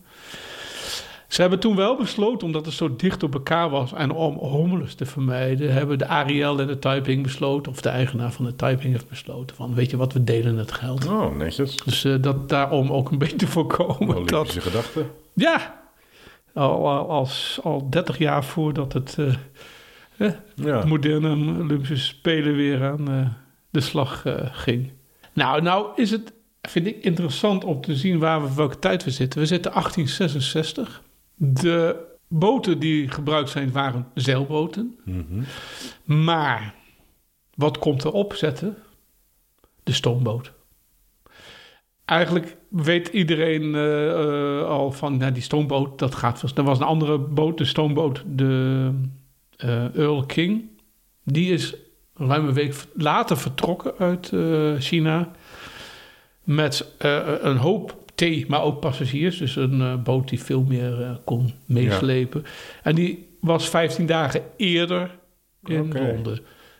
Ze 1.32 1.40
hebben 1.40 1.58
toen 1.60 1.76
wel 1.76 1.96
besloten, 1.96 2.46
omdat 2.46 2.64
het 2.66 2.74
zo 2.74 2.96
dicht 2.96 3.22
op 3.22 3.34
elkaar 3.34 3.70
was 3.70 3.92
en 3.92 4.10
om 4.10 4.36
hommeles 4.36 4.94
te 4.94 5.06
vermijden, 5.06 5.72
hebben 5.72 5.98
de 5.98 6.06
Ariel 6.06 6.60
en 6.60 6.66
de 6.66 6.78
Taiping 6.78 7.22
besloten, 7.22 7.72
of 7.72 7.80
de 7.80 7.88
eigenaar 7.88 8.32
van 8.32 8.44
de 8.44 8.56
Taiping 8.56 8.92
heeft 8.92 9.08
besloten 9.08 9.56
van, 9.56 9.74
weet 9.74 9.90
je 9.90 9.96
wat, 9.96 10.12
we 10.12 10.24
delen 10.24 10.56
het 10.56 10.72
geld. 10.72 11.06
Oh, 11.06 11.36
netjes. 11.36 11.76
Dus 11.76 12.04
eh, 12.04 12.14
dat 12.20 12.48
daarom 12.48 12.90
ook 12.90 13.10
een 13.10 13.18
beetje 13.28 13.46
voorkomen 13.46 14.06
dat, 14.06 14.16
Olympische 14.32 14.60
gedachten. 14.60 15.10
ja, 15.34 15.80
al, 16.54 16.88
al, 16.88 17.08
als, 17.10 17.58
al 17.62 17.90
30 17.90 18.18
jaar 18.18 18.44
voordat 18.44 18.92
het 18.92 19.16
eh, 20.16 20.30
Ja. 20.54 20.84
moderne 20.84 21.60
Olympische 21.62 21.96
Spelen 21.96 22.54
weer 22.56 22.84
aan 22.84 23.10
eh, 23.10 23.26
de 23.70 23.80
slag 23.80 24.24
ging. 24.52 24.90
Nou, 25.32 25.62
nou 25.62 25.86
is 25.96 26.10
het, 26.10 26.32
vind 26.62 26.86
ik 26.86 27.04
interessant 27.04 27.64
om 27.64 27.80
te 27.80 27.96
zien 27.96 28.18
waar 28.18 28.42
we 28.42 28.54
welke 28.54 28.78
tijd 28.78 29.04
we 29.04 29.10
zitten. 29.10 29.40
We 29.40 29.46
zitten 29.46 29.70
1866. 29.72 31.02
De 31.44 31.96
boten 32.28 32.78
die 32.78 33.08
gebruikt 33.08 33.50
zijn 33.50 33.72
waren 33.72 34.06
zeilboten. 34.14 34.98
Mhm. 35.04 35.42
Maar 36.24 36.74
wat 37.54 37.78
komt 37.78 38.04
er 38.04 38.12
op 38.12 38.34
zetten? 38.34 38.76
De 39.82 39.92
stoomboot. 39.92 40.52
Eigenlijk 42.04 42.56
weet 42.68 43.08
iedereen 43.08 43.74
eh, 43.74 44.10
eh, 44.10 44.66
al 44.66 44.92
van 44.92 45.16
nou, 45.16 45.32
die 45.32 45.42
stoomboot, 45.42 45.98
dat 45.98 46.14
gaat. 46.14 46.56
Er 46.56 46.62
was 46.64 46.78
een 46.78 46.84
andere 46.84 47.18
boot, 47.18 47.58
de 47.58 47.64
stoomboot, 47.64 48.22
de 48.26 48.90
eh, 49.56 49.96
Earl 49.96 50.26
King. 50.26 50.68
Die 51.24 51.52
is 51.52 51.74
ruim 52.14 52.46
een 52.48 52.54
week 52.54 52.74
later 52.94 53.36
vertrokken 53.36 53.92
uit 53.98 54.32
China. 54.82 55.30
Met 56.42 56.94
een 56.98 57.56
hoop 57.56 58.01
thee, 58.14 58.44
maar 58.48 58.62
ook 58.62 58.80
passagiers. 58.80 59.38
Dus 59.38 59.56
een 59.56 59.80
eh, 59.80 60.02
boot 60.02 60.28
die 60.28 60.40
veel 60.42 60.62
meer 60.62 61.02
eh, 61.02 61.10
kon 61.24 61.52
meeslepen. 61.66 62.44
En 62.82 62.94
die 62.94 63.28
was 63.40 63.68
15 63.68 64.06
dagen 64.06 64.42
eerder 64.56 65.18
in. 65.64 65.92
Londen. 65.92 66.38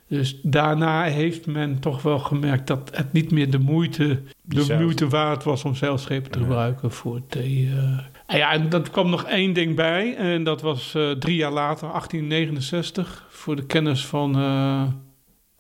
Dus 0.08 0.40
daarna 0.42 1.02
heeft 1.04 1.46
men 1.46 1.78
toch 1.80 2.02
wel 2.02 2.18
gemerkt 2.18 2.66
dat 2.66 2.90
het 2.96 3.12
niet 3.12 3.30
meer 3.30 3.50
de 3.50 3.58
moeite, 3.58 4.22
de 4.42 4.76
moeite 4.78 5.08
waard 5.08 5.44
was 5.44 5.64
om 5.64 5.74
zeilschepen 5.74 6.30
te 6.30 6.38
Ja. 6.38 6.44
gebruiken 6.44 6.90
voor 6.90 7.20
thee. 7.26 7.68
eh. 7.76 7.98
En 8.26 8.38
ja, 8.38 8.52
en 8.52 8.68
dat 8.68 8.90
kwam 8.90 9.10
nog 9.10 9.24
één 9.24 9.52
ding 9.52 9.76
bij. 9.76 10.16
En 10.16 10.44
dat 10.44 10.60
was 10.60 10.96
drie 11.18 11.36
jaar 11.36 11.52
later, 11.52 11.88
1869, 11.88 13.26
voor 13.28 13.56
de 13.56 13.66
kennis 13.66 14.06
van 14.06 14.32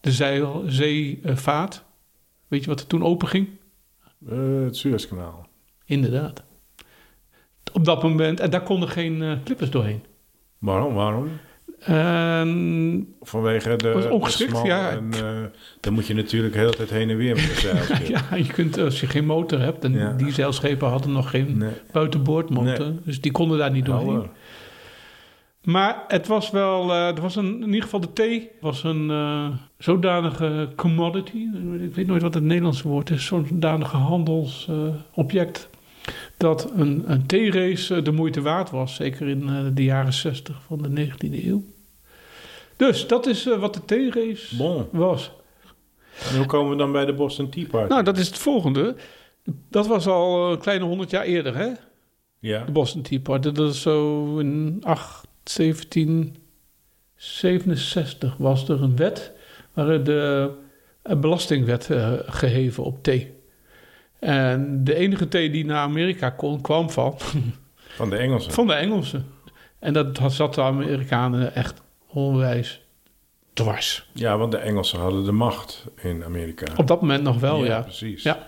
de 0.00 0.12
zeil, 0.12 0.62
zeevaart. 0.66 1.84
Weet 2.48 2.60
je 2.62 2.66
wat 2.70 2.80
er 2.80 2.86
toen 2.86 3.04
open 3.04 3.28
ging? 3.28 3.48
Eh, 4.28 4.38
het 4.64 4.76
Suezkanaal. 4.76 5.48
Inderdaad. 5.92 6.42
Op 7.72 7.84
dat 7.84 8.02
moment, 8.02 8.40
en 8.40 8.50
daar 8.50 8.62
konden 8.62 8.88
geen 8.88 9.22
eh 9.22 9.32
klippers 9.44 9.70
doorheen. 9.70 10.02
Waarom? 10.58 10.94
Waarom? 10.94 11.28
En, 11.80 13.14
Vanwege 13.20 13.76
de... 13.76 13.92
Was 13.92 14.06
ongeschikt, 14.06 14.62
de 14.62 14.66
ja. 14.68 14.90
En, 14.90 15.10
eh, 15.12 15.20
dan 15.80 15.92
moet 15.92 16.06
je 16.06 16.14
natuurlijk 16.14 16.52
de 16.52 16.58
hele 16.58 16.72
tijd 16.74 16.90
heen 16.90 17.10
en 17.10 17.16
weer 17.16 17.34
met 17.34 17.44
de 17.44 17.60
zeilschip. 17.60 18.06
ja, 18.16 18.36
je 18.36 18.46
kunt, 18.52 18.78
als 18.78 19.00
je 19.00 19.06
geen 19.06 19.26
motor 19.26 19.60
hebt, 19.60 19.84
en 19.84 19.92
Ja. 19.92 20.12
die 20.12 20.32
zeilschepen 20.32 20.88
hadden 20.88 21.12
nog 21.12 21.30
geen 21.30 21.58
Nee. 21.58 21.70
buitenboordmotor, 21.92 22.86
Nee. 22.86 22.98
dus 23.04 23.20
die 23.20 23.32
konden 23.32 23.58
daar 23.58 23.70
niet 23.70 23.84
doorheen. 23.84 24.26
Maar 25.62 26.04
het 26.08 26.26
was 26.26 26.50
wel, 26.50 26.90
eh, 26.90 27.06
er 27.16 27.20
was 27.20 27.36
een, 27.36 27.54
in 27.60 27.66
ieder 27.66 27.82
geval 27.82 28.00
de 28.00 28.12
thee 28.12 28.50
was 28.60 28.84
een 28.84 29.10
eh, 29.10 29.46
zodanige 29.78 30.68
commodity. 30.76 31.46
Ik 31.80 31.94
weet 31.94 32.06
nooit 32.06 32.22
wat 32.22 32.34
het 32.34 32.42
Nederlandse 32.42 32.88
woord 32.88 33.10
is. 33.10 33.24
Zo'n 33.26 33.46
zodanige 33.48 33.96
handelsobject. 33.96 35.68
Dat 36.42 36.72
een, 36.76 37.04
een 37.06 37.26
theerace 37.26 37.94
eh, 37.94 38.04
de 38.04 38.12
moeite 38.12 38.40
waard 38.40 38.70
was. 38.70 38.94
Zeker 38.94 39.28
in 39.28 39.48
eh, 39.48 39.66
de 39.74 39.84
jaren 39.84 40.12
60 40.12 40.62
van 40.66 40.82
de 40.82 41.06
19e 41.06 41.44
eeuw. 41.44 41.64
Dus 42.76 43.06
dat 43.06 43.26
is 43.26 43.46
eh, 43.46 43.58
wat 43.58 43.82
de 43.86 44.36
Bon. 44.58 44.86
was. 44.90 45.32
En 46.30 46.36
hoe 46.36 46.46
komen 46.46 46.70
we 46.70 46.76
dan 46.76 46.92
bij 46.92 47.04
de 47.04 47.12
Boston 47.12 47.48
Tea 47.48 47.66
Party? 47.66 47.92
Nou, 47.92 48.04
dat 48.04 48.18
is 48.18 48.26
het 48.26 48.38
volgende. 48.38 48.94
Dat 49.68 49.86
was 49.86 50.06
al 50.06 50.52
een 50.52 50.58
kleine 50.58 50.84
100 50.84 51.10
jaar 51.10 51.24
eerder, 51.24 51.56
hè? 51.56 51.70
ja. 52.38 52.64
De 52.64 52.72
Boston 52.72 53.02
Tea 53.02 53.20
Party. 53.20 53.50
Dat 53.50 53.74
is 53.74 53.80
zo 53.80 54.38
in 54.38 54.78
8, 54.82 55.26
1767 55.42 58.36
was 58.36 58.68
er 58.68 58.82
een 58.82 58.96
wet 58.96 59.32
waarin 59.72 60.04
de 60.04 60.50
een 61.02 61.20
belasting 61.20 61.66
werd 61.66 61.90
eh, 61.90 62.12
geheven 62.26 62.84
op 62.84 63.02
thee. 63.02 63.32
En 64.22 64.84
de 64.84 64.94
enige 64.94 65.28
thee 65.28 65.50
die 65.50 65.64
naar 65.64 65.76
Amerika 65.78 66.30
kon, 66.30 66.60
kwam 66.60 66.90
van, 66.90 67.14
Van 67.96 68.10
de 68.10 68.16
Engelsen. 68.16 68.52
van 68.52 68.66
de 68.66 68.72
Engelsen. 68.72 69.26
En 69.78 69.92
dat 69.92 70.18
had- 70.18 70.32
zat 70.32 70.54
de 70.54 70.62
Amerikanen 70.62 71.54
echt 71.54 71.82
onwijs 72.08 72.80
dwars. 73.52 74.08
Ja, 74.12 74.38
want 74.38 74.52
de 74.52 74.58
Engelsen 74.58 74.98
hadden 74.98 75.24
de 75.24 75.32
macht 75.32 75.84
in 76.02 76.24
Amerika. 76.24 76.72
Op 76.76 76.86
dat 76.86 77.00
moment 77.00 77.22
nog 77.22 77.40
wel, 77.40 77.64
ja. 77.64 77.80
precies. 77.80 78.22
Ja. 78.22 78.46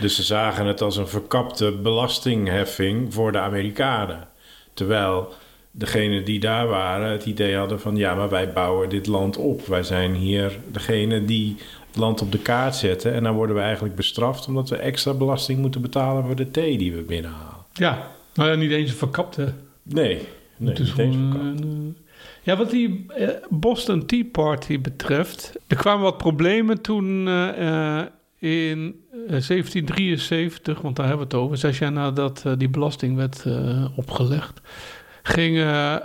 Dus 0.00 0.14
ze 0.16 0.22
zagen 0.22 0.66
het 0.66 0.80
als 0.82 0.96
een 0.96 1.08
verkapte 1.08 1.72
belastingheffing 1.72 3.14
voor 3.14 3.32
de 3.32 3.38
Amerikanen. 3.38 4.28
Terwijl 4.74 5.32
degenen 5.70 6.24
die 6.24 6.40
daar 6.40 6.66
waren 6.66 7.10
het 7.10 7.24
idee 7.24 7.56
hadden 7.56 7.80
van... 7.80 7.96
ja, 7.96 8.14
maar 8.14 8.28
wij 8.28 8.52
bouwen 8.52 8.88
dit 8.88 9.06
land 9.06 9.36
op. 9.36 9.66
Wij 9.66 9.82
zijn 9.82 10.14
hier 10.14 10.58
degene 10.72 11.24
die 11.24 11.56
land 11.96 12.22
op 12.22 12.32
de 12.32 12.38
kaart 12.38 12.76
zetten... 12.76 13.12
en 13.12 13.22
dan 13.22 13.34
worden 13.34 13.56
we 13.56 13.62
eigenlijk 13.62 13.94
bestraft... 13.94 14.46
omdat 14.46 14.68
we 14.68 14.76
extra 14.76 15.12
belasting 15.14 15.58
moeten 15.58 15.80
betalen 15.80 16.24
voor 16.24 16.36
de 16.36 16.50
thee 16.50 16.78
die 16.78 16.92
we 16.94 17.02
binnenhalen. 17.02 17.64
Ja, 17.72 18.10
nou 18.34 18.50
ja, 18.50 18.56
niet 18.56 18.70
eens 18.70 18.90
een 18.90 18.96
verkapte. 18.96 19.52
Nee, 19.82 20.22
nee 20.56 20.70
Het 20.70 20.78
is 20.78 20.88
niet 20.88 20.98
eens 20.98 21.16
gewoon, 21.16 21.30
verkapt. 21.30 21.60
eh, 21.60 22.04
ja, 22.42 22.56
wat 22.56 22.70
die 22.70 23.06
eh, 23.08 23.28
Boston 23.48 24.06
Tea 24.06 24.24
Party 24.32 24.80
betreft. 24.80 25.52
Er 25.66 25.76
kwamen 25.76 26.02
wat 26.02 26.18
problemen 26.18 26.80
toen 26.80 27.28
eh, 27.28 28.02
in 28.38 29.00
eh, 29.12 29.18
1773, 29.28 30.80
want 30.80 30.96
daar 30.96 31.06
hebben 31.06 31.28
we 31.28 31.34
het 31.34 31.44
over, 31.44 31.56
zes 31.56 31.78
jaar 31.78 31.92
nadat 31.92 32.42
eh, 32.46 32.52
die 32.56 32.68
belasting 32.68 33.16
werd 33.16 33.44
opgelegd. 33.96 34.60
Gingen 35.22 36.02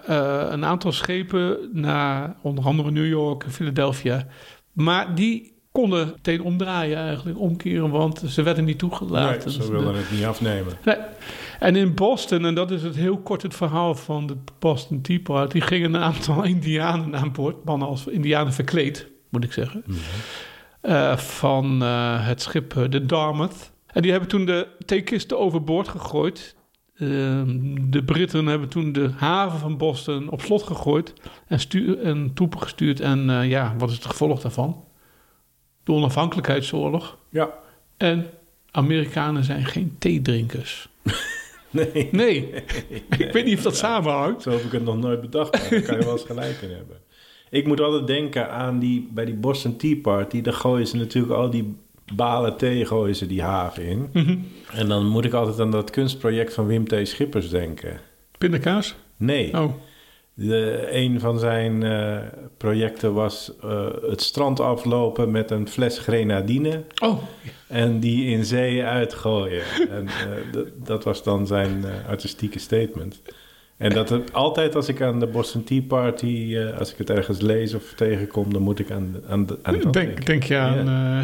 een 0.53 0.65
aantal 0.65 0.91
schepen 0.91 1.57
naar 1.73 2.35
onder 2.41 2.63
andere 2.65 2.91
New 2.91 3.07
York 3.07 3.43
en 3.43 3.51
Philadelphia. 3.51 4.27
Maar 4.71 5.15
die 5.15 5.50
konden 5.71 6.07
meteen 6.07 6.41
omdraaien 6.41 6.97
eigenlijk, 6.97 7.39
omkeren, 7.39 7.89
want 7.89 8.23
ze 8.27 8.43
werden 8.43 8.65
niet 8.65 8.79
toegelaten. 8.79 9.51
Nee, 9.51 9.61
ze 9.61 9.71
wilden 9.71 9.95
het 9.95 10.11
niet 10.11 10.25
afnemen. 10.25 10.73
Nee. 10.85 10.97
En 11.59 11.75
in 11.75 11.95
Boston, 11.95 12.45
en 12.45 12.55
dat 12.55 12.71
is 12.71 12.83
het 12.83 12.95
heel 12.95 13.17
kort 13.17 13.41
het 13.41 13.55
verhaal 13.55 13.95
van 13.95 14.27
de 14.27 14.37
Boston 14.59 15.01
Tea 15.01 15.19
Party, 15.19 15.59
gingen 15.59 15.93
een 15.93 16.01
aantal 16.01 16.43
Indianen 16.53 17.15
aan 17.15 17.31
boord, 17.31 17.63
mannen 17.63 17.87
als 17.87 18.07
Indianen 18.07 18.53
verkleed, 18.53 19.07
moet 19.29 19.43
ik 19.43 19.53
zeggen, 19.53 19.83
eh, 20.81 21.17
van 21.17 21.81
eh, 21.81 22.27
het 22.27 22.41
schip 22.41 22.77
eh, 22.77 22.83
de 22.89 23.05
Dartmouth. 23.05 23.71
En 23.87 24.01
die 24.01 24.11
hebben 24.11 24.29
toen 24.29 24.45
de 24.45 24.67
theekisten 24.85 25.39
overboord 25.39 25.87
gegooid. 25.87 26.55
Ehm, 26.95 27.75
de 27.89 28.03
Britten 28.05 28.45
hebben 28.45 28.69
toen 28.69 28.91
de 28.91 29.09
haven 29.15 29.59
van 29.59 29.77
Boston 29.77 30.29
op 30.29 30.41
slot 30.41 30.63
gegooid 30.63 31.13
en, 31.47 31.59
en 32.03 32.31
troepen 32.33 32.61
gestuurd. 32.61 32.99
En 32.99 33.47
ja, 33.47 33.75
wat 33.77 33.89
is 33.89 33.95
het 33.95 34.05
gevolg 34.05 34.41
daarvan? 34.41 34.83
De 35.83 35.91
onafhankelijkheidsoorlog. 35.91 37.17
Ja, 37.29 37.49
En 37.97 38.25
Amerikanen 38.71 39.43
zijn 39.43 39.65
geen 39.65 39.95
theedrinkers. 39.99 40.89
nee. 41.69 42.09
Nee, 42.11 42.49
ik 43.17 43.31
weet 43.31 43.45
niet 43.45 43.57
of 43.57 43.63
dat 43.63 43.77
samenhangt. 43.77 44.41
Zo 44.41 44.49
heb 44.49 44.59
ik 44.59 44.71
het 44.71 44.83
nog 44.83 44.97
nooit 44.97 45.21
bedacht, 45.21 45.51
maar 45.51 45.69
daar 45.69 45.81
kan 45.81 45.97
je 45.97 46.03
wel 46.03 46.11
eens 46.13 46.23
gelijk 46.25 46.61
in 46.61 46.69
hebben. 46.69 46.97
Ik 47.49 47.67
moet 47.67 47.81
altijd 47.81 48.07
denken 48.07 48.51
aan 48.51 48.79
die, 48.79 49.09
bij 49.11 49.25
die 49.25 49.33
Boston 49.35 49.75
Tea 49.77 49.95
Party, 50.01 50.41
daar 50.41 50.53
gooien 50.53 50.87
ze 50.87 50.97
natuurlijk 50.97 51.33
al 51.33 51.49
die 51.49 51.75
balen 52.15 52.57
thee, 52.57 52.85
gooien 52.85 53.15
ze 53.15 53.25
die 53.27 53.41
haven 53.41 53.83
in. 53.85 54.09
Mhm. 54.13 54.37
En 54.73 54.87
dan 54.87 55.05
moet 55.07 55.25
ik 55.25 55.33
altijd 55.33 55.59
aan 55.59 55.71
dat 55.71 55.89
kunstproject 55.89 56.53
van 56.53 56.67
Wim 56.67 56.87
T. 56.87 56.95
Schippers 57.03 57.49
denken. 57.49 57.99
Pindakaas? 58.37 58.95
Nee, 59.17 59.53
Oh, 59.53 59.73
de, 60.47 60.87
een 60.91 61.19
van 61.19 61.39
zijn 61.39 61.83
eh, 61.83 62.17
projecten 62.57 63.13
was 63.13 63.51
eh, 63.63 63.87
het 64.09 64.21
strand 64.21 64.59
aflopen 64.59 65.31
met 65.31 65.51
een 65.51 65.67
fles 65.67 65.99
grenadine 65.99 66.83
oh. 67.03 67.23
en 67.67 67.99
die 67.99 68.25
in 68.25 68.45
zee 68.45 68.83
uitgooien. 68.83 69.63
en 69.89 70.07
eh, 70.07 70.61
dat 70.89 71.03
was 71.03 71.23
dan 71.23 71.47
zijn 71.47 71.85
artistieke 72.07 72.59
statement. 72.59 73.21
En 73.77 73.89
dat 73.89 74.09
het, 74.09 74.33
altijd 74.33 74.75
als 74.75 74.87
ik 74.87 75.01
aan 75.01 75.19
de 75.19 75.27
Boston 75.27 75.63
Tea 75.63 75.81
Party, 75.81 76.57
als 76.79 76.91
ik 76.91 76.97
het 76.97 77.09
ergens 77.09 77.41
lees 77.41 77.73
of 77.73 77.93
tegenkom, 77.95 78.53
dan 78.53 78.61
moet 78.61 78.79
ik 78.79 78.91
aan, 78.91 79.15
aan, 79.27 79.47
aan 79.61 79.79
dat 79.79 79.93
denk, 79.93 79.93
denken. 79.93 80.25
denk 80.25 80.43
je 80.43 80.57
aan... 80.57 80.85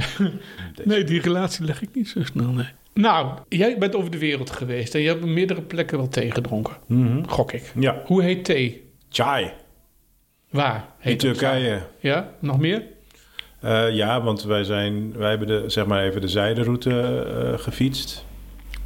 nee, 0.83 1.03
die 1.03 1.21
relatie 1.21 1.65
leg 1.65 1.81
ik 1.81 1.89
niet 1.93 2.07
zo 2.07 2.23
snel, 2.23 2.51
nee. 2.51 2.67
Nou, 2.93 3.27
jij 3.49 3.77
bent 3.77 3.95
over 3.95 4.11
de 4.11 4.17
wereld 4.17 4.49
geweest 4.49 4.95
en 4.95 5.01
je 5.01 5.07
hebt 5.07 5.23
op 5.23 5.29
meerdere 5.29 5.61
plekken 5.61 5.97
wel 5.97 6.07
thee 6.07 6.31
gedronken. 6.31 6.73
Mhm. 6.87 7.23
Gok 7.23 7.51
ik. 7.51 7.71
Ja, 7.79 8.01
Hoe 8.05 8.23
heet 8.23 8.45
thee? 8.45 8.86
Chai 9.09 9.53
Waar 10.49 10.85
in? 11.01 11.17
Turkije. 11.17 11.81
Ja, 11.99 12.33
nog 12.39 12.59
meer? 12.59 12.83
Eh, 13.59 13.95
ja, 13.95 14.21
want 14.21 14.43
wij, 14.43 14.63
zijn, 14.63 15.17
wij 15.17 15.29
hebben 15.29 15.47
de, 15.47 15.63
zeg 15.67 15.85
maar 15.85 16.03
even 16.03 16.21
de 16.21 16.27
zijderoute 16.27 17.01
eh, 17.01 17.59
gefietst. 17.59 18.25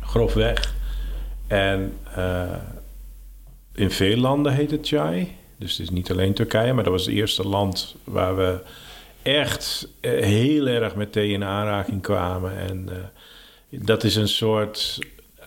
Grofweg. 0.01 0.75
En 1.47 1.97
eh, 2.15 2.53
In 3.73 3.91
veel 3.91 4.17
landen 4.17 4.53
heet 4.53 4.71
het 4.71 4.87
chai. 4.87 5.35
Dus 5.57 5.71
het 5.71 5.79
is 5.79 5.89
niet 5.89 6.11
alleen 6.11 6.33
Turkije, 6.33 6.73
maar 6.73 6.83
dat 6.83 6.93
was 6.93 7.05
het 7.05 7.15
eerste 7.15 7.47
land 7.47 7.95
waar 8.03 8.35
we 8.35 8.59
echt 9.21 9.87
heel 10.01 10.67
erg 10.67 10.95
met 10.95 11.11
thee 11.11 11.31
in 11.31 11.43
aanraking 11.43 12.01
kwamen. 12.01 12.57
En 12.57 12.89
dat 13.69 14.03
is 14.03 14.15
een 14.15 14.27
soort. 14.27 14.99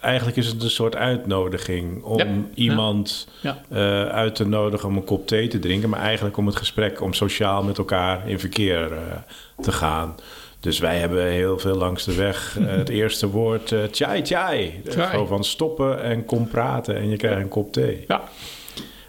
Eigenlijk 0.04 0.36
is 0.36 0.46
het 0.46 0.62
een 0.62 0.70
soort 0.70 0.96
uitnodiging 0.96 2.02
om 2.02 2.18
Ja, 2.18 2.26
iemand 2.54 3.28
Ja. 3.40 3.58
eh, 3.68 4.04
uit 4.06 4.34
te 4.34 4.46
nodigen 4.48 4.88
om 4.88 4.96
een 4.96 5.04
kop 5.04 5.26
thee 5.26 5.48
te 5.48 5.58
drinken, 5.58 5.88
maar 5.88 6.00
eigenlijk 6.00 6.36
om 6.36 6.46
het 6.46 6.56
gesprek, 6.56 7.00
om 7.00 7.12
sociaal 7.12 7.62
met 7.62 7.78
elkaar 7.78 8.28
in 8.28 8.38
verkeer 8.38 8.92
eh, 8.92 8.98
te 9.60 9.72
gaan. 9.72 10.14
Dus 10.60 10.78
wij 10.78 10.98
hebben 10.98 11.26
heel 11.26 11.58
veel 11.58 11.74
langs 11.76 12.04
de 12.04 12.14
weg 12.14 12.56
eh, 12.58 12.66
het 12.82 12.88
eerste 12.88 13.28
woord 13.30 13.74
chai 13.90 14.22
chai. 14.24 14.80
Gewoon 14.88 15.26
van 15.28 15.44
stoppen 15.44 16.02
en 16.02 16.24
kom 16.24 16.48
praten 16.48 16.96
en 16.96 17.08
je 17.08 17.16
krijgt 17.16 17.40
een 17.40 17.48
kop 17.48 17.72
thee. 17.72 18.04
Ja, 18.08 18.22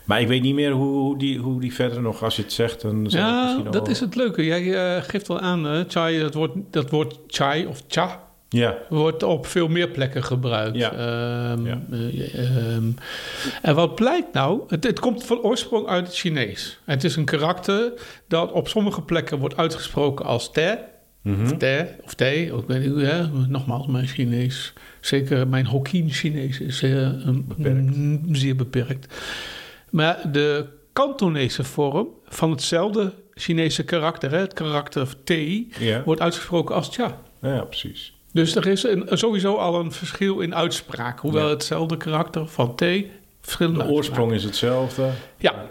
Maar 0.04 0.22
ik 0.22 0.28
weet 0.28 0.42
niet 0.42 0.56
meer 0.56 0.72
hoe, 0.72 1.18
die, 1.18 1.38
hoe 1.40 1.60
die 1.60 1.74
verder 1.74 2.02
nog, 2.02 2.24
als 2.24 2.36
je 2.36 2.42
het 2.42 2.54
zegt, 2.54 2.82
dan 2.82 3.06
ja 3.10 3.58
dat 3.72 3.82
al- 3.82 3.90
is 3.90 4.00
het 4.00 4.16
leuke. 4.16 4.46
Jij 4.46 4.62
geeft 5.02 5.28
wel 5.28 5.40
aan, 5.40 5.86
chai, 5.88 6.20
dat 6.20 6.34
woord, 6.34 6.52
dat 6.72 6.90
woord 6.90 7.20
chai 7.28 7.66
of 7.66 7.82
cha 7.88 8.24
Ja, 8.50 8.78
wordt 8.90 9.24
op 9.24 9.46
veel 9.46 9.68
meer 9.68 9.88
plekken 9.90 10.24
gebruikt. 10.24 10.76
Ja. 10.78 10.92
Ehm, 10.92 11.66
Ja. 11.66 11.82
eh, 11.92 12.74
ehm, 12.76 12.84
en 13.62 13.76
wat 13.76 13.96
blijkt 13.96 14.34
nou? 14.34 14.62
Het, 14.68 14.84
het 14.84 15.00
komt 15.00 15.24
van 15.24 15.40
oorsprong 15.40 15.88
uit 15.88 16.06
het 16.08 16.16
Chinees. 16.16 16.80
Het 16.86 17.04
is 17.04 17.16
een 17.16 17.26
karakter 17.26 17.92
dat 18.28 18.52
op 18.52 18.68
sommige 18.68 19.02
plekken 19.02 19.38
wordt 19.40 19.58
uitgesproken 19.58 20.26
als 20.26 20.52
te. 20.52 20.78
Mhm. 21.22 21.44
Of 21.44 21.52
te, 22.16 22.50
of 22.54 22.62
ik 22.62 22.68
weet 22.68 22.80
niet 22.82 22.90
hoe, 22.90 23.02
hè? 23.02 23.28
nogmaals, 23.48 23.88
mijn 23.88 24.08
Chinees, 24.08 24.74
zeker 25.02 25.48
mijn 25.48 25.66
Hokkien-Chinees 25.66 26.60
is 26.60 26.78
zeer, 26.78 26.98
een- 26.98 27.46
Beperkt. 27.48 27.96
mm, 27.96 28.36
zeer 28.36 28.56
beperkt. 28.56 29.14
Maar 29.90 30.32
de 30.32 30.66
Kantonese 30.94 31.64
vorm 31.64 32.08
van 32.26 32.52
hetzelfde 32.52 33.14
Chinese 33.34 33.84
karakter, 33.84 34.32
hè, 34.32 34.38
het 34.38 34.54
karakter 34.54 35.08
T, 35.24 35.30
ja. 35.80 36.04
wordt 36.06 36.22
uitgesproken 36.22 36.76
als 36.76 36.90
tja. 36.92 37.18
ja, 37.42 37.62
precies. 37.64 38.14
Dus 38.36 38.56
er 38.56 38.68
is 38.68 38.84
een, 38.84 39.08
sowieso 39.10 39.56
al 39.56 39.80
een 39.80 39.92
verschil 39.92 40.40
in 40.40 40.56
uitspraak, 40.56 41.20
hoewel 41.20 41.44
Ja. 41.46 41.50
hetzelfde 41.50 41.98
karakter 41.98 42.48
van 42.48 42.76
T 42.76 42.84
verschillende 43.42 43.84
De 43.84 43.90
oorsprong 43.90 44.32
is 44.34 44.44
hetzelfde. 44.44 45.04
uitspraak. 45.04 45.18
Ja. 45.38 45.66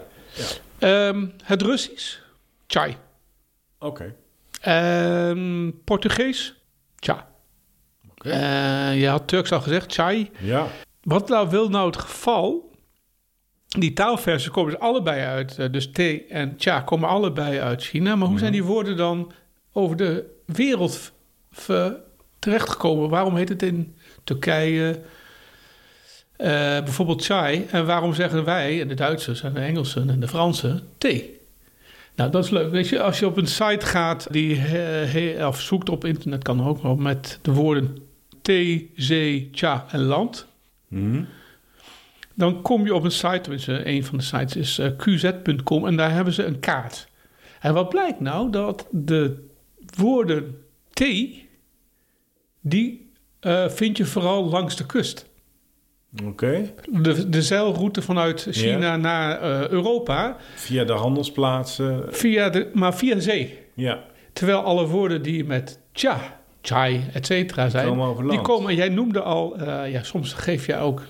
Ehm, 0.79 1.25
het 1.43 1.61
Russisch, 1.61 2.17
chai. 2.67 2.95
Oké. 3.79 4.15
Ehm, 4.61 5.71
Portugees, 5.83 6.55
cha. 6.99 7.27
Eh, 8.17 8.99
je 9.01 9.07
had 9.07 9.27
Turks 9.27 9.51
al 9.51 9.61
gezegd, 9.61 9.93
chai. 9.93 10.29
Ja. 10.39 10.67
Wat 11.03 11.29
nou 11.29 11.49
wil 11.49 11.69
nou 11.69 11.85
het 11.87 11.97
geval? 11.97 12.71
Die 13.67 13.93
taalversen 13.93 14.51
komen 14.51 14.71
dus 14.71 14.81
allebei 14.81 15.21
uit. 15.21 15.59
eh, 15.59 15.71
Dus 15.71 15.91
thee 15.91 16.25
en 16.25 16.53
cha 16.57 16.81
komen 16.81 17.09
allebei 17.09 17.59
uit 17.59 17.83
China. 17.83 18.15
Maar 18.15 18.27
hoe 18.27 18.39
zijn 18.39 18.51
die 18.51 18.63
woorden 18.63 18.97
dan 18.97 19.31
over 19.73 19.95
de 19.95 20.25
wereld 20.45 20.95
v- 20.97 21.09
v- 21.51 21.91
terechtgekomen? 22.45 23.09
Waarom 23.09 23.35
heet 23.35 23.49
het 23.49 23.63
in 23.63 23.95
Turkije 24.23 24.99
eh, 26.35 26.47
bijvoorbeeld 26.83 27.25
chai? 27.25 27.65
En 27.71 27.85
waarom 27.85 28.13
zeggen 28.13 28.43
wij, 28.43 28.81
en 28.81 28.87
de 28.87 28.93
Duitsers 28.93 29.43
en 29.43 29.53
de 29.53 29.59
Engelsen 29.59 30.09
en 30.09 30.19
de 30.19 30.27
Fransen, 30.27 30.81
thee? 30.97 31.39
Nou, 32.15 32.31
dat 32.31 32.43
is 32.43 32.49
leuk. 32.49 32.71
Weet 32.71 32.89
je, 32.89 33.01
als 33.01 33.19
je 33.19 33.25
op 33.25 33.37
een 33.37 33.47
site 33.47 33.85
gaat 33.85 34.27
die 34.31 34.55
he- 34.55 35.47
of 35.47 35.61
zoekt 35.61 35.89
op 35.89 36.05
internet, 36.05 36.43
kan 36.43 36.67
ook 36.67 36.81
wel 36.81 36.95
met 36.95 37.39
de 37.41 37.51
woorden 37.51 37.97
thee, 38.41 38.91
zee, 38.95 39.49
cha 39.51 39.85
en 39.91 40.01
land. 40.01 40.45
Mhm. 40.87 41.23
Dan 42.33 42.61
kom 42.61 42.85
je 42.85 42.95
op 42.95 43.03
een 43.03 43.11
site, 43.11 43.39
tenminste 43.41 43.87
een 43.87 44.03
van 44.05 44.17
de 44.17 44.23
sites 44.23 44.55
is 44.55 44.77
eh, 44.79 44.89
qz.com 44.97 45.87
en 45.87 45.95
daar 45.95 46.11
hebben 46.11 46.33
ze 46.33 46.43
een 46.43 46.59
kaart. 46.59 47.07
En 47.59 47.73
wat 47.73 47.89
blijkt 47.89 48.19
nou? 48.19 48.51
Dat 48.51 48.87
de 48.91 49.47
woorden 49.97 50.57
thee, 50.93 51.44
die 52.67 53.11
eh, 53.39 53.69
vind 53.69 53.97
je 53.97 54.05
vooral 54.05 54.43
langs 54.49 54.75
de 54.75 54.85
kust. 54.85 55.25
Oké. 56.23 56.73
De, 56.91 57.29
de 57.29 57.41
zeilroute 57.41 58.01
vanuit 58.01 58.47
China 58.51 58.95
naar 58.97 59.41
eh, 59.41 59.67
Europa, 59.69 60.37
Via 60.55 60.83
de 60.83 60.93
handelsplaatsen. 60.93 62.03
via 62.09 62.49
de, 62.49 62.69
maar 62.73 62.95
via 62.95 63.19
zee. 63.19 63.57
Ja. 63.73 64.03
Terwijl 64.33 64.59
alle 64.59 64.87
woorden 64.87 65.21
die 65.21 65.43
met 65.43 65.79
cha, 65.91 66.39
chai, 66.61 67.03
et 67.13 67.25
cetera 67.25 67.69
zijn, 67.69 67.87
Komen 67.87 68.07
over 68.07 68.29
die 68.29 68.41
komen. 68.41 68.75
Jij 68.75 68.89
noemde 68.89 69.21
al, 69.21 69.57
eh, 69.57 69.91
ja, 69.91 70.03
soms 70.03 70.33
geef 70.33 70.65
je 70.65 70.77
ook, 70.77 71.01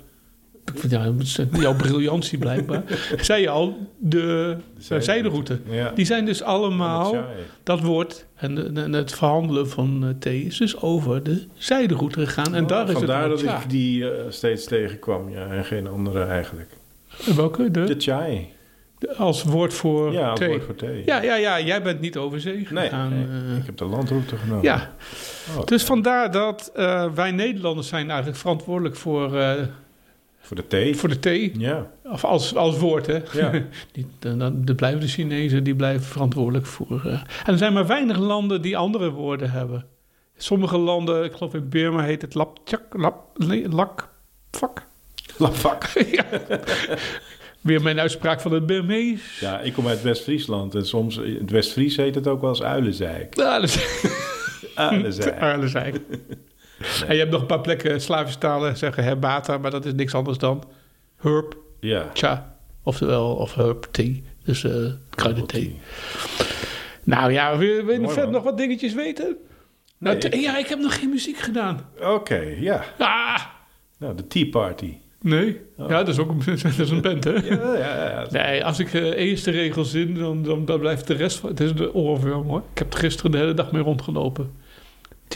ja, 0.89 1.11
jouw 1.51 1.75
briljantie 1.75 2.37
blijkbaar, 2.37 2.83
zei 3.21 3.41
je 3.41 3.49
al, 3.49 3.77
de, 3.97 4.57
de 4.87 5.01
zijderoute. 5.01 5.59
Ja. 5.69 5.91
Die 5.95 6.05
zijn 6.05 6.25
dus 6.25 6.41
allemaal, 6.43 7.15
dat 7.63 7.79
woord 7.81 8.25
en, 8.35 8.77
en 8.77 8.93
het 8.93 9.13
verhandelen 9.13 9.69
van 9.69 10.03
eh, 10.03 10.09
thee 10.19 10.41
is 10.43 10.57
dus 10.57 10.81
over 10.81 11.23
de 11.23 11.45
zijderoute 11.53 12.19
gegaan. 12.25 12.55
En 12.55 12.61
Oh, 12.63 12.67
daar 12.69 12.83
is 12.83 12.87
het 12.89 12.97
Vandaar 12.97 13.29
dat 13.29 13.41
ik 13.43 13.69
die 13.69 14.09
eh, 14.11 14.25
steeds 14.29 14.65
tegenkwam. 14.65 15.29
Ja, 15.29 15.47
en 15.47 15.65
geen 15.65 15.87
andere 15.87 16.23
eigenlijk. 16.23 16.69
Welke? 17.35 17.71
De, 17.71 17.83
De 17.83 17.95
chai. 17.97 18.53
de- 18.99 19.15
als 19.15 19.43
woord 19.43 19.73
voor 19.73 20.11
Ja, 20.11 20.29
als 20.29 20.39
thee. 20.39 20.49
woord 20.49 20.63
voor 20.63 20.75
thee. 20.75 21.03
Ja, 21.05 21.21
ja, 21.21 21.35
ja, 21.35 21.59
jij 21.61 21.81
bent 21.81 21.99
niet 21.99 22.17
over 22.17 22.41
zee 22.41 22.65
gegaan. 22.65 23.09
nee, 23.09 23.25
eh. 23.51 23.57
ik 23.57 23.65
heb 23.65 23.77
de 23.77 23.85
landroute 23.85 24.35
genomen. 24.35 24.63
ja, 24.63 24.91
Oh, 25.57 25.65
dus 25.65 25.83
vandaar 25.83 26.31
dat 26.31 26.71
eh, 26.75 27.05
wij 27.13 27.31
Nederlanders 27.31 27.87
zijn 27.87 28.07
eigenlijk 28.07 28.39
verantwoordelijk 28.39 28.95
voor, 28.95 29.37
eh, 29.37 29.51
Voor 30.45 30.55
de 30.55 30.67
thee. 30.67 30.95
voor 30.95 31.09
de 31.09 31.19
thee. 31.19 31.51
Ja. 31.57 31.91
Of 32.03 32.23
als, 32.23 32.55
als 32.55 32.77
woord, 32.77 33.05
hè. 33.05 33.19
Ja. 33.33 33.51
Die, 33.91 34.07
dan, 34.19 34.63
blijven 34.75 34.99
de 34.99 35.07
Chinezen, 35.07 35.63
die 35.63 35.75
blijven 35.75 36.05
verantwoordelijk 36.05 36.65
voor... 36.65 37.01
eh. 37.05 37.11
En 37.13 37.51
er 37.51 37.57
zijn 37.57 37.73
maar 37.73 37.87
weinig 37.87 38.17
landen 38.17 38.61
die 38.61 38.77
andere 38.77 39.09
woorden 39.09 39.51
hebben. 39.51 39.85
Sommige 40.37 40.77
landen, 40.77 41.23
ik 41.23 41.33
geloof 41.33 41.53
in 41.53 41.69
Burma 41.69 42.03
heet 42.03 42.21
het 42.21 42.33
lapchak, 42.33 42.81
lap, 42.91 43.37
nee, 43.37 43.69
lakvak. 43.69 44.85
Lafak. 45.37 45.83
ja. 46.17 46.25
Weer 47.61 47.81
mijn 47.81 47.99
uitspraak 47.99 48.41
van 48.41 48.53
het 48.53 48.65
Burmees. 48.65 49.39
Ja, 49.39 49.59
ik 49.59 49.73
kom 49.73 49.87
uit 49.87 50.01
West-Friesland. 50.01 50.75
En 50.75 50.85
soms, 50.85 51.17
in 51.17 51.37
het 51.41 51.51
West-Fries 51.51 51.95
heet 51.95 52.15
het 52.15 52.27
ook 52.27 52.41
wel 52.41 52.49
eens 52.49 52.63
Uilenzijk. 52.63 53.35
Ja, 53.35 53.59
dat 53.59 53.69
is... 53.69 53.85
En 57.07 57.13
je 57.13 57.19
hebt 57.19 57.31
nog 57.31 57.41
een 57.41 57.47
paar 57.47 57.61
plekken 57.61 58.01
Slavische 58.01 58.39
talen 58.39 58.77
zeggen 58.77 59.03
herbata, 59.03 59.57
maar 59.57 59.71
dat 59.71 59.85
is 59.85 59.93
niks 59.93 60.13
anders 60.13 60.37
dan 60.37 60.63
herb, 61.15 61.57
Ja. 61.79 62.09
cha, 62.13 62.57
oftewel, 62.83 63.35
of 63.35 63.55
herb 63.55 63.87
thee. 63.91 64.23
Dus 64.43 64.63
eh 64.63 64.71
kruidenthee. 65.09 65.79
Nou 67.03 67.31
ja, 67.31 67.57
wil 67.57 67.83
wil 67.85 67.93
je 67.93 67.99
Mooi, 67.99 68.13
verder 68.13 68.31
nog 68.31 68.43
wat 68.43 68.57
dingetjes 68.57 68.93
weten? 68.93 69.35
Nou, 69.97 70.39
ja, 70.39 70.57
ik 70.57 70.67
heb 70.67 70.79
nog 70.79 70.99
geen 70.99 71.09
muziek 71.09 71.37
gedaan. 71.37 71.89
Oké, 72.01 72.55
ja. 72.59 72.83
Ah, 72.97 73.39
Nou, 73.99 74.15
de 74.15 74.27
Tea 74.27 74.45
Party. 74.49 74.93
nee. 75.21 75.61
Ja, 75.77 75.87
dat 75.87 76.07
is 76.07 76.17
ook 76.19 76.29
een, 76.29 76.41
dat 76.63 76.79
is 76.79 76.89
een 76.89 77.01
band, 77.01 77.23
hè? 77.23 77.31
Ja, 77.31 77.73
ja, 77.77 78.09
ja. 78.09 78.27
Nee, 78.29 78.65
als 78.65 78.79
ik 78.79 78.93
eh 78.93 79.01
eerst 79.29 79.45
de 79.45 79.51
regels 79.51 79.91
zin, 79.91 80.13
dan, 80.15 80.43
dan, 80.43 80.65
dan 80.65 80.79
blijft 80.79 81.07
de 81.07 81.13
rest 81.13 81.37
van... 81.37 81.49
Het 81.49 81.59
is 81.59 81.73
de 81.73 81.93
oorworm, 81.93 82.47
hoor. 82.47 82.63
Ik 82.71 82.77
heb 82.77 82.93
er 82.93 82.99
gisteren 82.99 83.31
de 83.31 83.37
hele 83.37 83.53
dag 83.53 83.71
mee 83.71 83.81
rondgelopen. 83.81 84.51
T 85.27 85.35